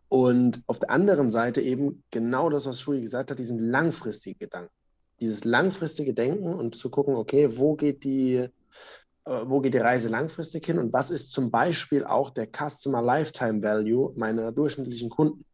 Und 0.10 0.64
auf 0.66 0.80
der 0.80 0.90
anderen 0.90 1.30
Seite 1.30 1.62
eben 1.62 2.04
genau 2.10 2.50
das, 2.50 2.66
was 2.66 2.82
Shui 2.82 3.02
gesagt 3.02 3.30
hat, 3.30 3.40
diesen 3.40 3.60
langfristigen 3.60 4.40
Gedanken. 4.40 4.74
Dieses 5.20 5.44
langfristige 5.44 6.14
Denken 6.14 6.54
und 6.54 6.76
zu 6.76 6.90
gucken, 6.90 7.16
okay, 7.16 7.58
wo 7.58 7.76
geht 7.76 8.04
die, 8.04 8.48
wo 9.30 9.60
geht 9.60 9.76
die 9.76 9.80
Reise 9.80 10.10
langfristig 10.10 10.66
hin 10.66 10.80
und 10.80 10.92
was 10.92 11.12
ist 11.12 11.32
zum 11.32 11.52
Beispiel 11.52 12.04
auch 12.04 12.32
der 12.32 12.48
Customer 12.48 13.02
Lifetime 13.02 13.62
Value 13.62 14.14
meiner 14.16 14.52
durchschnittlichen 14.52 15.10
Kunden? 15.10 15.46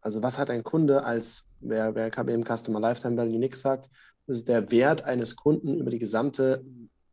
Also 0.00 0.22
was 0.22 0.38
hat 0.38 0.50
ein 0.50 0.62
Kunde 0.62 1.04
als, 1.04 1.48
wer, 1.60 1.94
wer 1.94 2.10
KBM 2.10 2.44
Customer 2.44 2.80
Lifetime 2.80 3.16
Value 3.16 3.38
nichts 3.38 3.60
sagt, 3.60 3.90
das 4.26 4.38
ist 4.38 4.48
der 4.48 4.70
Wert 4.70 5.04
eines 5.04 5.36
Kunden 5.36 5.78
über 5.78 5.90
die 5.90 5.98
gesamte 5.98 6.64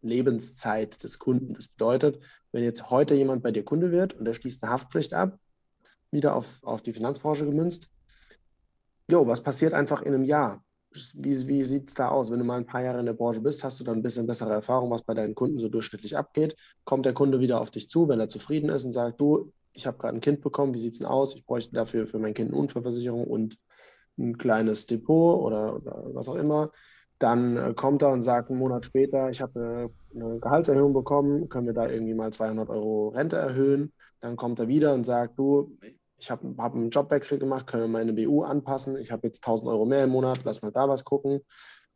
Lebenszeit 0.01 1.03
des 1.03 1.17
Kunden. 1.17 1.53
Das 1.53 1.69
bedeutet, 1.69 2.19
wenn 2.51 2.63
jetzt 2.63 2.91
heute 2.91 3.15
jemand 3.15 3.41
bei 3.41 3.51
dir 3.51 3.65
Kunde 3.65 3.91
wird 3.91 4.13
und 4.13 4.27
er 4.27 4.33
schließt 4.33 4.63
eine 4.63 4.73
Haftpflicht 4.73 5.13
ab, 5.13 5.39
wieder 6.11 6.35
auf, 6.35 6.63
auf 6.63 6.81
die 6.81 6.93
Finanzbranche 6.93 7.45
gemünzt, 7.45 7.89
jo, 9.09 9.25
was 9.27 9.41
passiert 9.41 9.73
einfach 9.73 10.01
in 10.01 10.13
einem 10.13 10.25
Jahr? 10.25 10.64
Wie, 11.15 11.47
wie 11.47 11.63
sieht 11.63 11.89
es 11.89 11.95
da 11.95 12.09
aus? 12.09 12.31
Wenn 12.31 12.39
du 12.39 12.45
mal 12.45 12.57
ein 12.57 12.65
paar 12.65 12.81
Jahre 12.81 12.99
in 12.99 13.05
der 13.05 13.13
Branche 13.13 13.41
bist, 13.41 13.63
hast 13.63 13.79
du 13.79 13.83
dann 13.83 13.97
ein 13.97 14.03
bisschen 14.03 14.27
bessere 14.27 14.53
Erfahrung, 14.53 14.89
was 14.91 15.03
bei 15.03 15.13
deinen 15.13 15.35
Kunden 15.35 15.59
so 15.59 15.69
durchschnittlich 15.69 16.17
abgeht. 16.17 16.55
Kommt 16.85 17.05
der 17.05 17.13
Kunde 17.13 17.39
wieder 17.39 17.61
auf 17.61 17.71
dich 17.71 17.89
zu, 17.89 18.07
wenn 18.07 18.19
er 18.19 18.29
zufrieden 18.29 18.69
ist 18.69 18.85
und 18.85 18.91
sagt, 18.91 19.19
du, 19.19 19.51
ich 19.73 19.85
habe 19.85 19.97
gerade 19.97 20.15
ein 20.17 20.21
Kind 20.21 20.41
bekommen, 20.41 20.73
wie 20.73 20.79
sieht 20.79 20.93
es 20.93 20.99
denn 20.99 21.07
aus? 21.07 21.35
Ich 21.35 21.45
bräuchte 21.45 21.73
dafür 21.73 22.07
für 22.07 22.19
mein 22.19 22.33
Kind 22.33 22.51
eine 22.51 22.59
Unfallversicherung 22.59 23.25
und 23.25 23.57
ein 24.17 24.37
kleines 24.37 24.87
Depot 24.87 25.41
oder, 25.41 25.75
oder 25.75 26.03
was 26.13 26.29
auch 26.29 26.35
immer. 26.35 26.71
Dann 27.19 27.57
äh, 27.57 27.73
kommt 27.73 28.01
er 28.01 28.09
und 28.09 28.21
sagt 28.21 28.49
einen 28.49 28.59
Monat 28.59 28.85
später, 28.85 29.29
ich 29.29 29.41
habe 29.41 29.59
eine, 30.13 30.23
eine, 30.27 30.39
Gehaltserhöhung 30.39 30.93
bekommen, 30.93 31.49
können 31.49 31.67
wir 31.67 31.73
da 31.73 31.89
irgendwie 31.89 32.13
mal 32.13 32.31
200 32.31 32.69
Euro 32.69 33.09
Rente 33.09 33.37
erhöhen? 33.37 33.93
Dann 34.21 34.35
kommt 34.35 34.59
er 34.59 34.67
wieder 34.67 34.93
und 34.93 35.05
sagt, 35.05 35.37
du, 35.39 35.77
ich 36.25 36.31
habe 36.31 36.55
hab 36.57 36.73
einen 36.73 36.89
Jobwechsel 36.89 37.37
gemacht, 37.37 37.67
können 37.67 37.83
wir 37.83 37.87
meine 37.87 38.11
BU 38.11 38.41
anpassen? 38.41 38.97
Ich 38.97 39.11
habe 39.11 39.27
jetzt 39.27 39.45
1000 39.45 39.69
Euro 39.69 39.85
mehr 39.85 40.05
im 40.05 40.09
Monat, 40.09 40.39
lass 40.43 40.63
mal 40.63 40.71
da 40.71 40.89
was 40.89 41.03
gucken. 41.03 41.41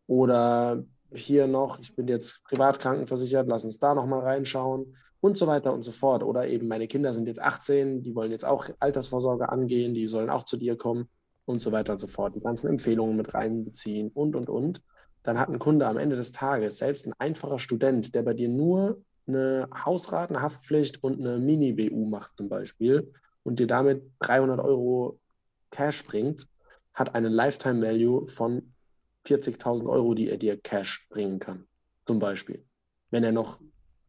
Oder 0.05 0.83
hier 1.12 1.48
noch, 1.48 1.79
ich 1.79 1.95
bin 1.95 2.07
jetzt 2.07 2.43
privat 2.43 2.79
krankenversichert, 2.79 3.48
lass 3.48 3.63
uns 3.63 3.79
da 3.79 3.95
nochmal 3.95 4.19
reinschauen 4.19 4.95
und 5.19 5.36
so 5.36 5.48
weiter 5.48 5.74
und 5.74 5.81
so 5.81 5.91
fort. 5.91 6.21
Oder 6.21 6.48
eben 6.48 6.67
meine 6.67 6.88
Kinder 6.88 7.12
sind 7.12 7.25
jetzt 7.25 7.41
18, 7.41 8.03
die 8.03 8.13
wollen 8.13 8.29
jetzt 8.29 8.45
auch 8.45 8.69
Altersvorsorge 8.79 9.50
angehen, 9.50 9.95
die 9.95 10.05
sollen 10.05 10.29
auch 10.29 10.43
zu 10.43 10.57
dir 10.57 10.77
kommen 10.77 11.09
und 11.45 11.59
so 11.59 11.71
weiter 11.71 11.93
und 11.93 12.00
so 12.00 12.07
fort. 12.07 12.36
Die 12.36 12.41
ganzen 12.41 12.67
Empfehlungen 12.67 13.17
mit 13.17 13.33
reinbeziehen 13.33 14.12
und, 14.13 14.36
und, 14.36 14.48
und. 14.48 14.83
Dann 15.24 15.39
hat 15.39 15.50
ein 15.50 15.57
Kunde 15.57 15.88
am 15.88 15.98
Ende 15.98 16.15
des 16.15 16.33
Tages, 16.33 16.77
selbst 16.77 17.07
ein 17.07 17.13
einfacher 17.17 17.57
Student, 17.57 18.13
der 18.13 18.21
bei 18.21 18.36
dir 18.36 18.48
nur 18.48 19.01
eine 19.27 19.67
Hausrat, 19.86 20.29
eine 20.29 20.43
Haftpflicht 20.43 21.03
und 21.03 21.19
eine 21.19 21.39
Mini-BU 21.39 22.07
macht 22.09 22.38
zum 22.38 22.48
Beispiel 22.48 23.12
und 23.50 23.60
dir 23.60 23.65
damit 23.65 24.03
300 24.20 24.60
Euro 24.60 25.20
Cash 25.72 26.06
bringt, 26.06 26.48
hat 26.94 27.15
einen 27.15 27.34
Lifetime 27.34 27.82
Value 27.82 28.27
von 28.27 28.74
40.000 29.25 29.89
Euro, 29.89 30.13
die 30.13 30.29
er 30.29 30.38
dir 30.38 30.56
Cash 30.62 31.08
bringen 31.10 31.39
kann. 31.39 31.68
Zum 32.06 32.20
Beispiel. 32.20 32.63
Wenn 33.10 33.24
er 33.24 33.32
noch 33.32 33.60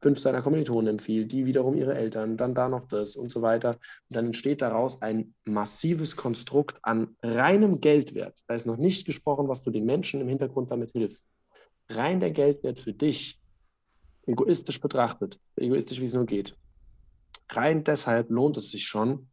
fünf 0.02 0.20
seiner 0.20 0.42
Kommilitonen 0.42 0.88
empfiehlt, 0.88 1.32
die 1.32 1.46
wiederum 1.46 1.74
ihre 1.74 1.94
Eltern, 1.94 2.36
dann 2.36 2.54
da 2.54 2.68
noch 2.68 2.86
das 2.86 3.16
und 3.16 3.32
so 3.32 3.40
weiter. 3.40 3.70
Und 3.70 4.16
dann 4.16 4.26
entsteht 4.26 4.60
daraus 4.60 5.00
ein 5.00 5.34
massives 5.44 6.16
Konstrukt 6.16 6.78
an 6.82 7.16
reinem 7.22 7.80
Geldwert. 7.80 8.40
Da 8.46 8.54
ist 8.54 8.66
noch 8.66 8.76
nicht 8.76 9.06
gesprochen, 9.06 9.48
was 9.48 9.62
du 9.62 9.70
den 9.70 9.86
Menschen 9.86 10.20
im 10.20 10.28
Hintergrund 10.28 10.70
damit 10.70 10.90
hilfst. 10.90 11.26
Rein 11.88 12.20
der 12.20 12.30
Geldwert 12.30 12.78
für 12.78 12.92
dich, 12.92 13.40
egoistisch 14.26 14.80
betrachtet, 14.80 15.40
egoistisch 15.56 15.98
wie 15.98 16.04
es 16.04 16.12
nur 16.12 16.26
geht. 16.26 16.54
Rein 17.48 17.84
deshalb 17.84 18.28
lohnt 18.30 18.58
es 18.58 18.70
sich 18.70 18.86
schon, 18.86 19.29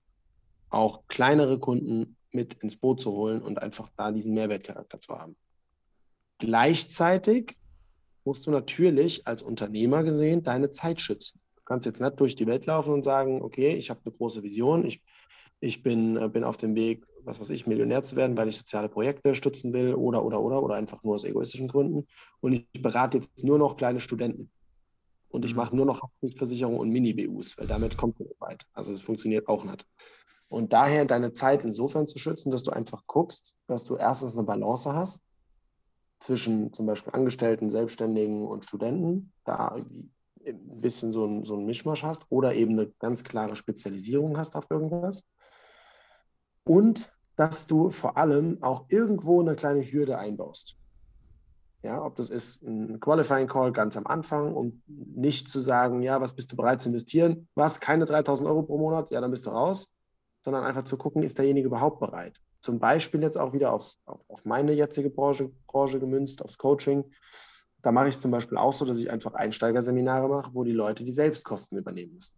auch 0.69 1.07
kleinere 1.07 1.59
Kunden 1.59 2.17
mit 2.31 2.55
ins 2.55 2.75
Boot 2.75 3.01
zu 3.01 3.11
holen 3.11 3.41
und 3.41 3.61
einfach 3.61 3.89
da 3.95 4.11
diesen 4.11 4.33
Mehrwertcharakter 4.33 4.99
zu 4.99 5.17
haben. 5.17 5.35
Gleichzeitig 6.39 7.55
musst 8.25 8.45
du 8.45 8.51
natürlich 8.51 9.25
als 9.25 9.41
Unternehmer 9.41 10.03
gesehen 10.03 10.43
deine 10.43 10.69
Zeit 10.69 11.01
schützen. 11.01 11.39
Du 11.55 11.63
kannst 11.63 11.85
jetzt 11.85 12.01
nicht 12.01 12.19
durch 12.19 12.35
die 12.35 12.47
Welt 12.47 12.65
laufen 12.65 12.93
und 12.93 13.03
sagen, 13.03 13.41
okay, 13.41 13.73
ich 13.73 13.89
habe 13.89 14.01
eine 14.05 14.13
große 14.13 14.43
Vision, 14.43 14.85
ich, 14.85 15.01
ich 15.59 15.81
bin, 15.81 16.17
äh, 16.17 16.29
bin 16.29 16.43
auf 16.43 16.57
dem 16.57 16.75
Weg, 16.75 17.05
was 17.23 17.39
weiß 17.39 17.49
ich, 17.49 17.65
Millionär 17.67 18.03
zu 18.03 18.15
werden, 18.15 18.37
weil 18.37 18.49
ich 18.49 18.57
soziale 18.57 18.89
Projekte 18.89 19.33
stützen 19.35 19.73
will 19.73 19.93
oder, 19.95 20.23
oder, 20.23 20.41
oder, 20.41 20.61
oder 20.61 20.75
einfach 20.75 21.03
nur 21.03 21.15
aus 21.15 21.23
egoistischen 21.23 21.67
Gründen. 21.67 22.07
Und 22.39 22.53
ich 22.53 22.81
berate 22.81 23.17
jetzt 23.17 23.43
nur 23.43 23.57
noch 23.57 23.77
kleine 23.77 23.99
Studenten. 23.99 24.51
Und 25.29 25.45
ich 25.45 25.51
mhm. 25.51 25.57
mache 25.57 25.75
nur 25.75 25.85
noch 25.85 26.01
Haftpflichtversicherung 26.01 26.77
und 26.77 26.89
Mini-BUs, 26.89 27.57
weil 27.57 27.67
damit 27.67 27.97
kommt 27.97 28.19
man 28.19 28.29
weit. 28.39 28.65
Also 28.73 28.93
es 28.93 29.01
funktioniert 29.01 29.47
auch 29.47 29.63
nicht. 29.63 29.85
Und 30.49 30.71
daher 30.73 31.05
deine 31.05 31.33
Zeit 31.33 31.65
insofern 31.65 32.07
zu 32.07 32.17
schützen, 32.17 32.51
dass 32.51 32.63
du 32.63 32.71
einfach 32.71 33.03
guckst, 33.05 33.55
dass 33.67 33.83
du 33.83 33.97
erstens 33.97 34.33
eine 34.33 34.43
Balance 34.43 34.93
hast 34.93 35.21
zwischen 36.19 36.71
zum 36.73 36.85
Beispiel 36.85 37.13
Angestellten, 37.13 37.69
Selbstständigen 37.69 38.47
und 38.47 38.65
Studenten, 38.65 39.33
da 39.43 39.75
ein 39.75 40.79
bisschen 40.81 41.11
so 41.11 41.25
ein, 41.25 41.43
so 41.43 41.55
ein 41.55 41.65
Mischmasch 41.65 42.03
hast 42.03 42.25
oder 42.29 42.55
eben 42.55 42.71
eine 42.71 42.89
ganz 42.99 43.23
klare 43.23 43.55
Spezialisierung 43.55 44.37
hast 44.37 44.55
auf 44.55 44.67
irgendwas. 44.69 45.25
Und 46.63 47.11
dass 47.35 47.67
du 47.67 47.91
vor 47.91 48.17
allem 48.17 48.61
auch 48.63 48.85
irgendwo 48.89 49.41
eine 49.41 49.55
kleine 49.55 49.83
Hürde 49.83 50.17
einbaust. 50.17 50.77
Ja, 51.87 52.03
ob 52.03 52.15
das 52.15 52.29
ist 52.29 52.61
ein 52.63 52.99
Qualifying 52.99 53.47
Call 53.47 53.71
ganz 53.71 53.97
am 53.97 54.05
Anfang, 54.05 54.53
um 54.53 54.81
nicht 54.87 55.47
zu 55.49 55.59
sagen, 55.61 56.01
ja, 56.01 56.21
was 56.21 56.33
bist 56.33 56.51
du 56.51 56.55
bereit 56.55 56.81
zu 56.81 56.89
investieren? 56.89 57.47
Was? 57.55 57.79
Keine 57.79 58.05
3000 58.05 58.47
Euro 58.47 58.63
pro 58.63 58.77
Monat? 58.77 59.09
Ja, 59.09 59.21
dann 59.21 59.31
bist 59.31 59.45
du 59.45 59.51
raus. 59.51 59.87
Sondern 60.43 60.63
einfach 60.63 60.83
zu 60.83 60.97
gucken, 60.97 61.23
ist 61.23 61.37
derjenige 61.37 61.67
überhaupt 61.67 61.99
bereit? 61.99 62.39
zum 62.61 62.79
Beispiel 62.79 63.21
jetzt 63.21 63.37
auch 63.37 63.53
wieder 63.53 63.71
aufs, 63.71 63.99
auf 64.05 64.43
meine 64.45 64.73
jetzige 64.73 65.09
Branche, 65.09 65.51
Branche 65.67 65.99
gemünzt, 65.99 66.43
aufs 66.43 66.57
Coaching. 66.57 67.05
Da 67.81 67.93
mache 67.93 68.09
ich 68.09 68.19
zum 68.19 68.31
Beispiel 68.31 68.57
auch 68.57 68.73
so, 68.73 68.83
dass 68.83 68.97
ich 68.97 69.09
einfach 69.09 69.33
Einsteigerseminare 69.33 70.27
mache, 70.27 70.53
wo 70.53 70.65
die 70.65 70.73
Leute 70.73 71.03
die 71.03 71.11
Selbstkosten 71.11 71.77
übernehmen 71.77 72.15
müssen. 72.15 72.35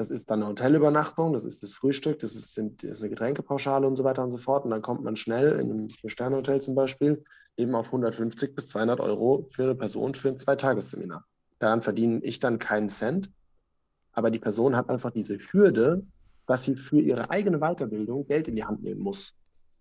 Das 0.00 0.08
ist 0.08 0.30
dann 0.30 0.40
eine 0.40 0.48
Hotelübernachtung, 0.48 1.34
das 1.34 1.44
ist 1.44 1.62
das 1.62 1.74
Frühstück, 1.74 2.20
das 2.20 2.34
ist, 2.34 2.54
sind, 2.54 2.84
ist 2.84 3.02
eine 3.02 3.10
Getränkepauschale 3.10 3.86
und 3.86 3.96
so 3.96 4.02
weiter 4.02 4.24
und 4.24 4.30
so 4.30 4.38
fort. 4.38 4.64
Und 4.64 4.70
dann 4.70 4.80
kommt 4.80 5.04
man 5.04 5.14
schnell 5.14 5.60
in 5.60 5.70
einem 5.70 5.90
Vier-Sterne-Hotel 5.90 6.62
zum 6.62 6.74
Beispiel 6.74 7.22
eben 7.58 7.74
auf 7.74 7.88
150 7.88 8.54
bis 8.54 8.68
200 8.68 8.98
Euro 9.00 9.46
für 9.50 9.64
eine 9.64 9.74
Person 9.74 10.14
für 10.14 10.28
ein 10.28 10.38
Zweitagesseminar. 10.38 11.26
Daran 11.58 11.82
verdiene 11.82 12.20
ich 12.22 12.40
dann 12.40 12.58
keinen 12.58 12.88
Cent, 12.88 13.30
aber 14.12 14.30
die 14.30 14.38
Person 14.38 14.74
hat 14.74 14.88
einfach 14.88 15.10
diese 15.10 15.36
Hürde, 15.36 16.06
dass 16.46 16.62
sie 16.62 16.76
für 16.76 17.02
ihre 17.02 17.28
eigene 17.28 17.58
Weiterbildung 17.58 18.26
Geld 18.26 18.48
in 18.48 18.56
die 18.56 18.64
Hand 18.64 18.82
nehmen 18.82 19.02
muss. 19.02 19.34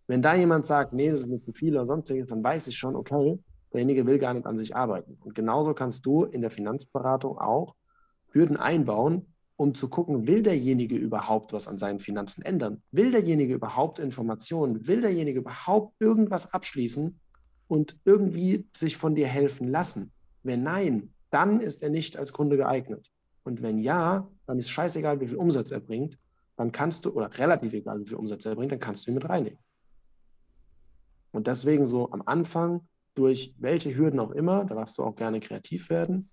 Wenn 0.08 0.22
da 0.22 0.36
jemand 0.36 0.66
sagt, 0.66 0.92
nee, 0.92 1.10
das 1.10 1.20
ist 1.20 1.30
mir 1.30 1.40
zu 1.40 1.54
viel 1.54 1.74
oder 1.76 1.86
sonstiges, 1.86 2.28
dann 2.28 2.44
weiß 2.44 2.68
ich 2.68 2.78
schon, 2.78 2.98
okay, 2.98 3.40
derjenige 3.72 4.06
will 4.06 4.20
gar 4.20 4.34
nicht 4.34 4.48
an 4.48 4.58
sich 4.58 4.76
arbeiten. 4.76 5.18
Und 5.24 5.34
genauso 5.34 5.74
kannst 5.74 6.06
du 6.06 6.26
in 6.26 6.42
der 6.42 6.52
Finanzberatung 6.52 7.38
auch 7.38 7.74
Hürden 8.34 8.58
einbauen, 8.58 9.29
um 9.60 9.74
zu 9.74 9.90
gucken, 9.90 10.26
will 10.26 10.42
derjenige 10.42 10.96
überhaupt 10.96 11.52
was 11.52 11.68
an 11.68 11.78
seinen 11.78 12.00
Finanzen 12.00 12.44
ändern? 12.44 12.82
Will 12.92 13.12
derjenige 13.12 13.56
überhaupt 13.56 14.00
Informationen? 14.00 14.88
Will 14.88 15.02
derjenige 15.02 15.40
überhaupt 15.40 15.96
irgendwas 16.00 16.54
abschließen 16.54 17.20
und 17.68 18.00
irgendwie 18.06 18.66
sich 18.74 18.96
von 18.96 19.16
dir 19.16 19.28
helfen 19.28 19.68
lassen? 19.68 20.14
Wenn 20.44 20.64
nein, 20.64 21.14
dann 21.30 21.60
ist 21.60 21.84
er 21.84 21.90
nicht 21.90 22.16
als 22.16 22.32
Kunde 22.32 22.56
geeignet. 22.56 23.12
Und 23.44 23.62
wenn 23.62 23.80
ja, 23.80 24.30
dann 24.46 24.60
ist 24.60 24.70
scheißegal, 24.70 25.20
wie 25.20 25.28
viel 25.28 25.38
Umsatz 25.38 25.72
er 25.72 25.82
bringt, 25.82 26.18
dann 26.56 26.72
kannst 26.72 27.04
du, 27.04 27.10
oder 27.10 27.30
relativ 27.38 27.74
egal, 27.74 28.00
wie 28.00 28.08
viel 28.08 28.18
Umsatz 28.18 28.46
er 28.46 28.56
bringt, 28.56 28.72
dann 28.72 28.80
kannst 28.80 29.06
du 29.06 29.12
ihn 29.12 29.16
mit 29.16 29.28
reinnehmen. 29.28 29.60
Und 31.34 31.48
deswegen 31.48 31.86
so 31.86 32.10
am 32.12 32.24
Anfang, 32.26 32.88
durch 33.14 33.54
welche 33.58 33.94
Hürden 33.94 34.22
auch 34.22 34.32
immer, 34.32 34.64
da 34.64 34.76
darfst 34.76 34.98
du 34.98 35.04
auch 35.04 35.18
gerne 35.18 35.42
kreativ 35.42 35.90
werden, 35.90 36.30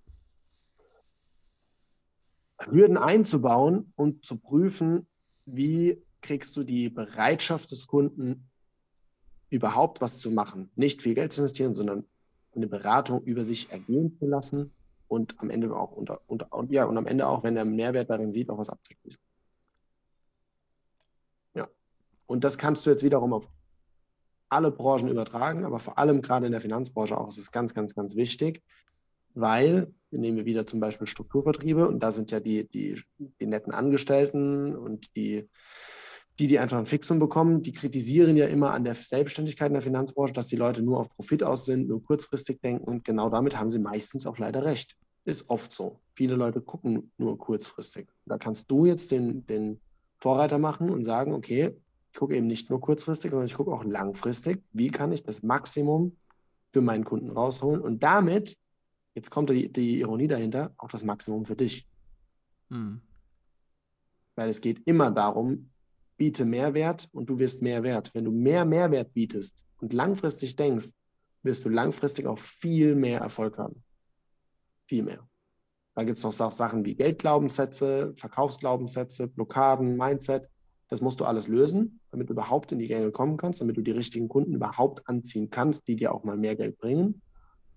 Hürden 2.59 2.97
einzubauen 2.97 3.93
und 3.97 4.25
zu 4.25 4.39
prüfen, 4.39 5.07
wie 5.45 6.03
kriegst 6.21 6.57
du 6.57 6.65
die 6.65 6.89
Bereitschaft 6.89 7.71
des 7.71 7.87
Kunden, 7.87 8.49
überhaupt 9.51 10.01
was 10.01 10.19
zu 10.19 10.31
machen. 10.31 10.71
Nicht 10.75 11.03
viel 11.03 11.15
Geld 11.15 11.33
zu 11.33 11.41
investieren, 11.41 11.75
sondern 11.75 12.05
eine 12.55 12.67
Beratung 12.67 13.23
über 13.23 13.45
sich 13.45 13.71
ergehen 13.71 14.17
zu 14.19 14.27
lassen 14.27 14.73
und 15.09 15.39
am 15.39 15.51
Ende 15.51 15.75
auch 15.77 15.93
unter, 15.93 16.21
unter 16.27 16.53
und 16.53 16.73
ja, 16.73 16.85
und 16.85 16.97
am 16.97 17.07
Ende 17.07 17.29
auch, 17.29 17.45
wenn 17.45 17.57
er 17.57 17.65
Mehrwert 17.65 18.11
darin 18.11 18.33
sieht, 18.33 18.51
auch 18.51 18.59
was 18.59 18.71
abzuschließen. 18.71 19.21
Ja. 21.55 21.69
Und 22.27 22.45
das 22.45 22.59
kannst 22.59 22.85
du 22.87 22.91
jetzt 22.91 23.05
wiederum 23.05 23.33
auf 23.33 23.49
alle 24.49 24.71
Branchen 24.71 25.09
übertragen, 25.09 25.65
aber 25.65 25.79
vor 25.79 25.99
allem 25.99 26.23
gerade 26.23 26.47
in 26.47 26.53
der 26.53 26.61
Finanzbranche 26.61 27.19
auch 27.19 27.29
ist 27.29 27.39
es 27.39 27.53
ganz, 27.53 27.75
ganz, 27.75 27.95
ganz 27.95 28.17
wichtig, 28.17 28.63
weil, 29.37 29.93
nehmen 30.11 30.39
wir 30.39 30.47
wieder 30.47 30.67
zum 30.67 30.81
Beispiel 30.81 31.07
Strukturvertriebe 31.07 31.87
und 31.87 32.01
da 32.03 32.11
sind 32.11 32.31
ja 32.31 32.41
die, 32.41 32.67
die, 32.69 33.01
die 33.19 33.47
netten 33.47 33.73
Angestellten 33.73 34.75
und 34.75 35.15
die, 35.15 35.49
die, 36.39 36.47
die 36.47 36.59
einfach 36.59 36.79
ein 36.79 36.87
Fixum 36.87 37.19
bekommen, 37.19 37.63
die 37.63 37.73
kritisieren 37.73 38.37
ja 38.37 38.47
immer 38.47 38.73
an 38.73 38.85
der 38.85 38.95
Selbstständigkeit 38.95 39.69
in 39.69 39.75
der 39.75 39.83
Finanzbranche, 39.83 40.33
dass 40.33 40.49
die 40.49 40.57
Leute 40.57 40.83
nur 40.83 40.99
auf 40.99 41.11
Profit 41.11 41.43
aus 41.43 41.65
sind, 41.65 41.89
nur 41.89 42.03
kurzfristig 42.03 42.61
denken 42.61 42.85
und 42.85 43.05
genau 43.05 43.31
damit 43.31 43.59
haben 43.59 43.71
sie 43.71 43.79
meistens 43.79 44.27
auch 44.27 44.39
leider 44.39 44.65
recht. 44.65 44.97
Ist 45.25 45.51
oft 45.51 45.73
so. 45.73 46.01
Viele 46.15 46.37
Leute 46.37 46.61
gucken 46.61 47.11
nur 47.19 47.37
kurzfristig. 47.37 48.09
Da 48.27 48.39
kannst 48.39 48.71
du 48.71 48.87
jetzt 48.87 49.11
den, 49.11 49.45
den 49.47 49.81
Vorreiter 50.19 50.59
machen 50.59 50.89
und 50.89 51.05
sagen, 51.05 51.33
okay, 51.33 51.77
ich 52.13 52.19
gucke 52.19 52.37
eben 52.37 52.47
nicht 52.47 52.71
nur 52.71 52.81
kurzfristig, 52.81 53.33
sondern 53.33 53.47
ich 53.47 53.55
gucke 53.55 53.73
auch 53.73 53.85
langfristig. 53.85 54.63
Wie 54.73 54.89
kann 54.89 55.13
ich 55.13 55.25
das 55.25 55.43
Maximum 55.43 56.17
für 56.73 56.81
meinen 56.81 57.05
Kunden 57.05 57.31
rausholen 57.31 57.81
und 57.81 58.03
damit, 58.03 58.57
jetzt 59.17 59.31
kommt 59.31 59.51
die, 59.51 59.73
die 59.73 59.99
Ironie 59.99 60.29
dahinter, 60.29 60.73
auch 60.77 60.89
das 60.89 61.03
Maximum 61.03 61.45
für 61.47 61.57
dich. 61.57 61.89
Hm. 62.71 63.01
Weil 64.37 64.51
es 64.51 64.61
geht 64.61 64.87
immer 64.87 65.11
darum, 65.11 65.71
biete 66.19 66.45
Mehrwert 66.45 67.09
und 67.13 67.29
du 67.29 67.39
wirst 67.39 67.63
mehr 67.63 67.83
wert. 67.83 68.15
Wenn 68.15 68.25
du 68.25 68.31
mehr 68.31 68.65
Mehrwert 68.65 69.13
bietest 69.15 69.65
und 69.79 69.93
langfristig 69.93 70.55
denkst, 70.55 70.91
wirst 71.43 71.65
du 71.65 71.71
langfristig 71.71 72.27
auch 72.27 72.39
viel 72.39 72.95
mehr 72.95 73.21
Erfolg 73.21 73.57
haben. 73.57 73.83
Viel 74.87 75.03
mehr. 75.03 75.27
Da 75.95 76.05
gibt 76.05 76.19
es 76.19 76.25
noch 76.25 76.53
Sachen 76.53 76.85
wie 76.85 76.95
Geldglaubenssätze, 76.95 78.13
Verkaufsglaubenssätze, 78.17 79.29
Blockaden, 79.29 79.97
Mindset. 79.97 80.47
Das 80.89 81.01
musst 81.01 81.21
du 81.21 81.25
alles 81.25 81.49
lösen, 81.49 82.01
damit 82.11 82.29
du 82.29 82.35
überhaupt 82.35 82.71
in 82.71 82.79
die 82.79 82.87
Gänge 82.87 83.11
kommen 83.13 83.39
kannst, 83.39 83.63
damit 83.63 83.79
du 83.79 83.83
die 83.83 83.93
richtigen 83.93 84.29
Kunden 84.29 84.55
überhaupt 84.55 85.09
anziehen 85.09 85.49
kannst, 85.49 85.89
die 85.89 85.97
dir 85.97 86.13
auch 86.13 86.23
mal 86.23 86.37
mehr 86.37 86.55
Geld 86.55 86.77
bringen, 86.77 87.23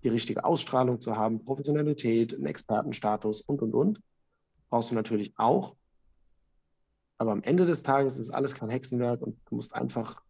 die 0.02 0.08
richtige 0.08 0.44
Ausstrahlung 0.44 1.00
zu 1.00 1.16
haben, 1.16 1.44
Professionalität, 1.44 2.34
einen 2.34 2.46
Expertenstatus 2.46 3.42
und, 3.42 3.62
und, 3.62 3.74
und. 3.74 4.02
Brauchst 4.68 4.90
du 4.90 4.94
natürlich 4.94 5.32
auch. 5.36 5.76
Aber 7.18 7.32
am 7.32 7.42
Ende 7.42 7.66
des 7.66 7.82
Tages 7.82 8.18
ist 8.18 8.30
alles 8.30 8.54
kein 8.54 8.70
Hexenwerk 8.70 9.20
und 9.20 9.38
du 9.46 9.56
musst 9.56 9.74
einfach 9.74 10.22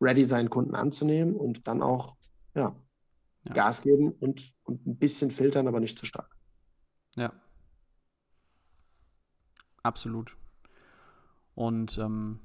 ready 0.00 0.24
sein, 0.24 0.50
Kunden 0.50 0.74
anzunehmen 0.74 1.36
und 1.36 1.68
dann 1.68 1.82
auch 1.82 2.16
ja, 2.54 2.74
ja. 3.44 3.52
Gas 3.52 3.82
geben 3.82 4.10
und, 4.10 4.52
und 4.64 4.86
ein 4.86 4.96
bisschen 4.96 5.30
filtern, 5.30 5.68
aber 5.68 5.78
nicht 5.78 5.98
zu 5.98 6.06
stark. 6.06 6.36
Ja. 7.16 7.32
Absolut. 9.82 10.36
Und 11.54 11.98
ähm, 11.98 12.40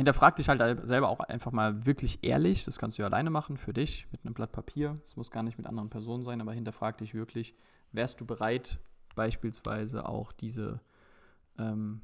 hinterfrag 0.00 0.36
dich 0.36 0.48
halt 0.48 0.86
selber 0.86 1.08
auch 1.08 1.20
einfach 1.20 1.52
mal 1.52 1.86
wirklich 1.86 2.22
ehrlich. 2.22 2.64
Das 2.64 2.78
kannst 2.78 2.98
du 2.98 3.02
ja 3.02 3.08
alleine 3.08 3.30
machen 3.30 3.56
für 3.56 3.72
dich 3.72 4.06
mit 4.12 4.24
einem 4.24 4.34
Blatt 4.34 4.52
Papier. 4.52 5.00
Es 5.06 5.16
muss 5.16 5.30
gar 5.30 5.42
nicht 5.42 5.58
mit 5.58 5.66
anderen 5.66 5.90
Personen 5.90 6.24
sein, 6.24 6.40
aber 6.40 6.52
hinterfrag 6.52 6.98
dich 6.98 7.14
wirklich, 7.14 7.54
wärst 7.92 8.20
du 8.20 8.26
bereit, 8.26 8.78
beispielsweise 9.14 10.06
auch 10.08 10.32
diese 10.32 10.80
ähm, 11.58 12.00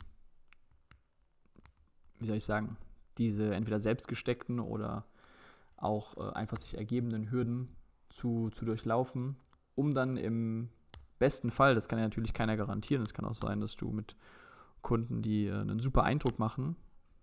wie 2.19 2.27
soll 2.27 2.37
ich 2.37 2.45
sagen, 2.45 2.77
diese 3.19 3.55
entweder 3.55 3.81
selbstgesteckten 3.81 4.61
oder 4.61 5.05
auch 5.77 6.17
äh, 6.17 6.33
einfach 6.33 6.59
sich 6.59 6.77
ergebenden 6.77 7.31
Hürden 7.31 7.69
zu, 8.09 8.51
zu 8.51 8.65
durchlaufen, 8.65 9.37
um 9.75 9.95
dann 9.95 10.17
im 10.17 10.71
besten 11.19 11.51
Fall, 11.51 11.75
das 11.75 11.89
kann 11.89 11.99
ja 11.99 12.05
natürlich 12.05 12.35
keiner 12.35 12.57
garantieren, 12.57 13.03
es 13.03 13.15
kann 13.15 13.25
auch 13.25 13.35
sein, 13.35 13.61
dass 13.61 13.77
du 13.77 13.91
mit 13.91 14.17
Kunden, 14.83 15.23
die 15.23 15.47
äh, 15.47 15.55
einen 15.55 15.81
super 15.81 16.05
Eindruck 16.05 16.39
machen, 16.39 16.77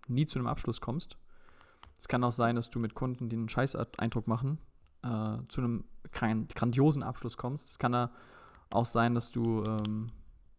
nie 0.08 0.26
zu 0.26 0.38
einem 0.38 0.48
Abschluss 0.48 0.80
kommst. 0.80 1.16
Es 2.00 2.08
kann 2.08 2.24
auch 2.24 2.32
sein, 2.32 2.56
dass 2.56 2.70
du 2.70 2.78
mit 2.78 2.94
Kunden, 2.94 3.28
die 3.28 3.36
einen 3.36 3.48
scheiß 3.48 3.76
Eindruck 3.98 4.28
machen, 4.28 4.58
äh, 5.02 5.38
zu 5.48 5.60
einem 5.60 5.84
grandiosen 6.12 7.02
Abschluss 7.02 7.36
kommst. 7.36 7.70
Es 7.70 7.78
kann 7.78 8.10
auch 8.72 8.86
sein, 8.86 9.14
dass 9.14 9.30
du 9.30 9.62
ähm, 9.64 10.10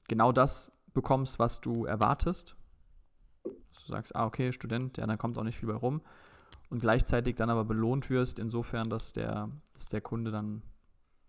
genau 0.08 0.32
das 0.32 0.72
bekommst, 0.94 1.40
was 1.40 1.62
du 1.62 1.86
erwartest. 1.86 2.56
Du 3.44 3.92
sagst, 3.92 4.16
ah, 4.16 4.26
okay, 4.26 4.52
Student, 4.52 4.98
ja, 4.98 5.06
dann 5.06 5.18
kommt 5.18 5.38
auch 5.38 5.44
nicht 5.44 5.60
viel 5.60 5.70
bei 5.70 5.76
rum. 5.76 6.02
Und 6.70 6.80
gleichzeitig 6.80 7.36
dann 7.36 7.50
aber 7.50 7.64
belohnt 7.64 8.10
wirst, 8.10 8.40
insofern, 8.40 8.90
dass 8.90 9.14
der, 9.14 9.50
dass 9.74 9.88
der 9.88 10.02
Kunde 10.02 10.32
dann 10.32 10.64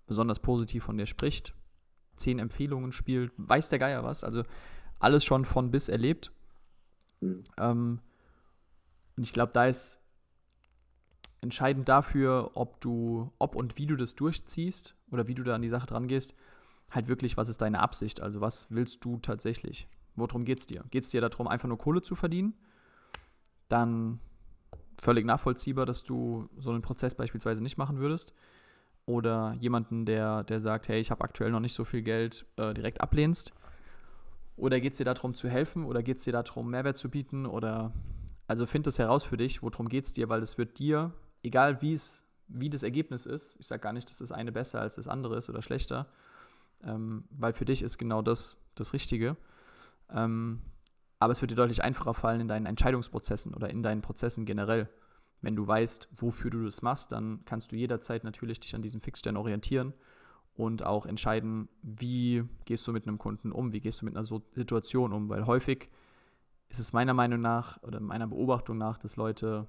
besonders 0.07 0.39
positiv 0.39 0.85
von 0.85 0.97
dir 0.97 1.07
spricht, 1.07 1.55
zehn 2.17 2.39
Empfehlungen 2.39 2.93
spielt, 2.93 3.33
weiß 3.37 3.69
der 3.69 3.79
Geier 3.79 4.03
was. 4.03 4.25
Also 4.25 4.45
alles 4.99 5.25
schon 5.25 5.45
von 5.45 5.71
bis 5.71 5.89
erlebt. 5.89 6.33
Mhm. 7.21 7.45
Ähm, 7.59 8.01
und 9.17 9.23
ich 9.23 9.33
glaube, 9.33 9.53
da 9.53 9.67
ist 9.67 10.01
entscheidend 11.41 11.89
dafür, 11.89 12.53
ob 12.55 12.81
du, 12.81 13.33
ob 13.39 13.55
und 13.55 13.79
wie 13.79 13.87
du 13.87 13.97
das 13.97 14.15
durchziehst 14.15 14.97
oder 15.11 15.27
wie 15.29 15.35
du 15.35 15.43
da 15.43 15.55
an 15.55 15.63
die 15.63 15.69
Sache 15.69 15.87
dran 15.87 16.09
gehst, 16.09 16.35
halt 16.91 17.09
wirklich, 17.09 17.37
was 17.37 17.49
ist 17.49 17.63
deine 17.63 17.81
Absicht? 17.81 18.21
Also, 18.21 18.41
was 18.41 18.73
willst 18.73 19.05
du 19.05 19.19
tatsächlich? 19.19 19.89
Worum 20.15 20.45
geht 20.45 20.59
es 20.59 20.67
dir? 20.67 20.85
Geht 20.91 21.05
es 21.05 21.11
dir 21.11 21.21
darum, 21.21 21.49
einfach 21.49 21.69
nur 21.69 21.79
Kohle 21.79 22.03
zu 22.03 22.15
verdienen? 22.15 22.55
Dann 23.69 24.21
völlig 24.99 25.27
nachvollziehbar, 25.27 25.85
dass 25.85 26.05
du 26.05 26.49
so 26.57 26.71
einen 26.71 26.83
Prozess 26.83 27.15
beispielsweise 27.15 27.63
nicht 27.63 27.77
machen 27.77 27.99
würdest. 27.99 28.33
Oder 29.05 29.55
jemanden, 29.61 30.05
der, 30.05 30.43
der 30.45 30.61
sagt, 30.61 30.89
hey, 30.89 31.01
ich 31.01 31.11
habe 31.11 31.23
aktuell 31.23 31.51
noch 31.51 31.61
nicht 31.61 31.75
so 31.75 31.85
viel 31.85 32.03
Geld, 32.03 32.47
äh, 32.57 32.75
direkt 32.75 33.01
ablehnst. 33.01 33.53
Oder 34.57 34.81
geht 34.81 34.93
es 34.93 34.99
dir 34.99 35.05
darum 35.05 35.35
zu 35.35 35.49
helfen? 35.49 35.85
Oder 35.85 36.03
geht 36.03 36.19
es 36.19 36.25
dir 36.25 36.33
darum, 36.33 36.71
Mehrwert 36.71 36.97
zu 36.97 37.11
bieten? 37.11 37.47
Oder 37.47 37.93
also 38.47 38.67
find 38.67 38.87
es 38.87 38.99
heraus 38.99 39.25
für 39.25 39.37
dich, 39.37 39.63
worum 39.63 39.89
geht 39.89 40.05
es 40.05 40.13
dir, 40.13 40.29
weil 40.29 40.43
es 40.43 40.59
wird 40.59 40.79
dir, 40.79 41.13
egal 41.43 41.83
wie 41.83 41.95
es, 41.95 42.25
wie 42.49 42.71
das 42.71 42.83
Ergebnis 42.83 43.27
ist, 43.27 43.57
ich 43.59 43.67
sage 43.67 43.81
gar 43.81 43.93
nicht, 43.93 44.09
dass 44.09 44.19
das 44.19 44.33
eine 44.33 44.53
besser 44.53 44.81
als 44.81 44.97
das 44.97 45.09
andere 45.09 45.37
ist 45.37 45.49
oder 45.49 45.63
schlechter, 45.63 46.07
ähm, 46.83 47.25
weil 47.31 47.53
für 47.53 47.65
dich 47.65 47.83
ist 47.83 47.99
genau 47.99 48.23
das 48.23 48.57
das 48.75 48.93
Richtige. 48.93 49.37
Ähm, 50.11 50.63
aber 51.19 51.33
es 51.33 51.41
wird 51.41 51.51
dir 51.51 51.57
deutlich 51.57 51.83
einfacher 51.83 52.15
fallen 52.15 52.43
in 52.43 52.49
deinen 52.49 52.67
Entscheidungsprozessen 52.67 53.55
oder 53.55 53.71
in 53.71 53.83
deinen 53.83 54.03
Prozessen 54.03 54.45
generell. 54.45 54.89
Wenn 55.41 55.57
du 55.57 55.67
weißt, 55.67 56.09
wofür 56.17 56.51
du 56.51 56.65
das 56.65 56.83
machst, 56.83 57.13
dann 57.13 57.41
kannst 57.45 57.73
du 57.73 57.77
jederzeit 57.77 58.25
natürlich 58.25 58.61
dich 58.61 58.75
an 58.75 58.83
diesem 58.83 59.01
Fixstern 59.01 59.37
orientieren 59.37 59.95
und 60.55 60.83
auch 60.83 61.07
entscheiden, 61.07 61.69
wie 61.83 62.45
gehst 62.65 62.87
du 62.87 62.93
mit 62.93 63.07
einem 63.07 63.19
Kunden 63.19 63.53
um, 63.53 63.73
wie 63.73 63.81
gehst 63.81 64.01
du 64.01 64.05
mit 64.05 64.17
einer 64.17 64.25
Situation 64.25 65.13
um, 65.13 65.29
weil 65.29 65.47
häufig 65.47 65.89
ist 66.69 66.81
es 66.81 66.93
meiner 66.93 67.15
Meinung 67.15 67.41
nach 67.41 67.83
oder 67.83 68.01
meiner 68.01 68.27
Beobachtung 68.27 68.79
nach, 68.79 68.99
dass 68.99 69.17
Leute 69.17 69.67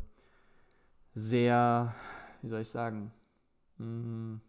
sehr, 1.13 1.95
wie 2.41 2.49
soll 2.49 2.61
ich 2.61 2.69
sagen, 2.69 3.11
mh, 3.77 3.85
hm, 3.85 4.41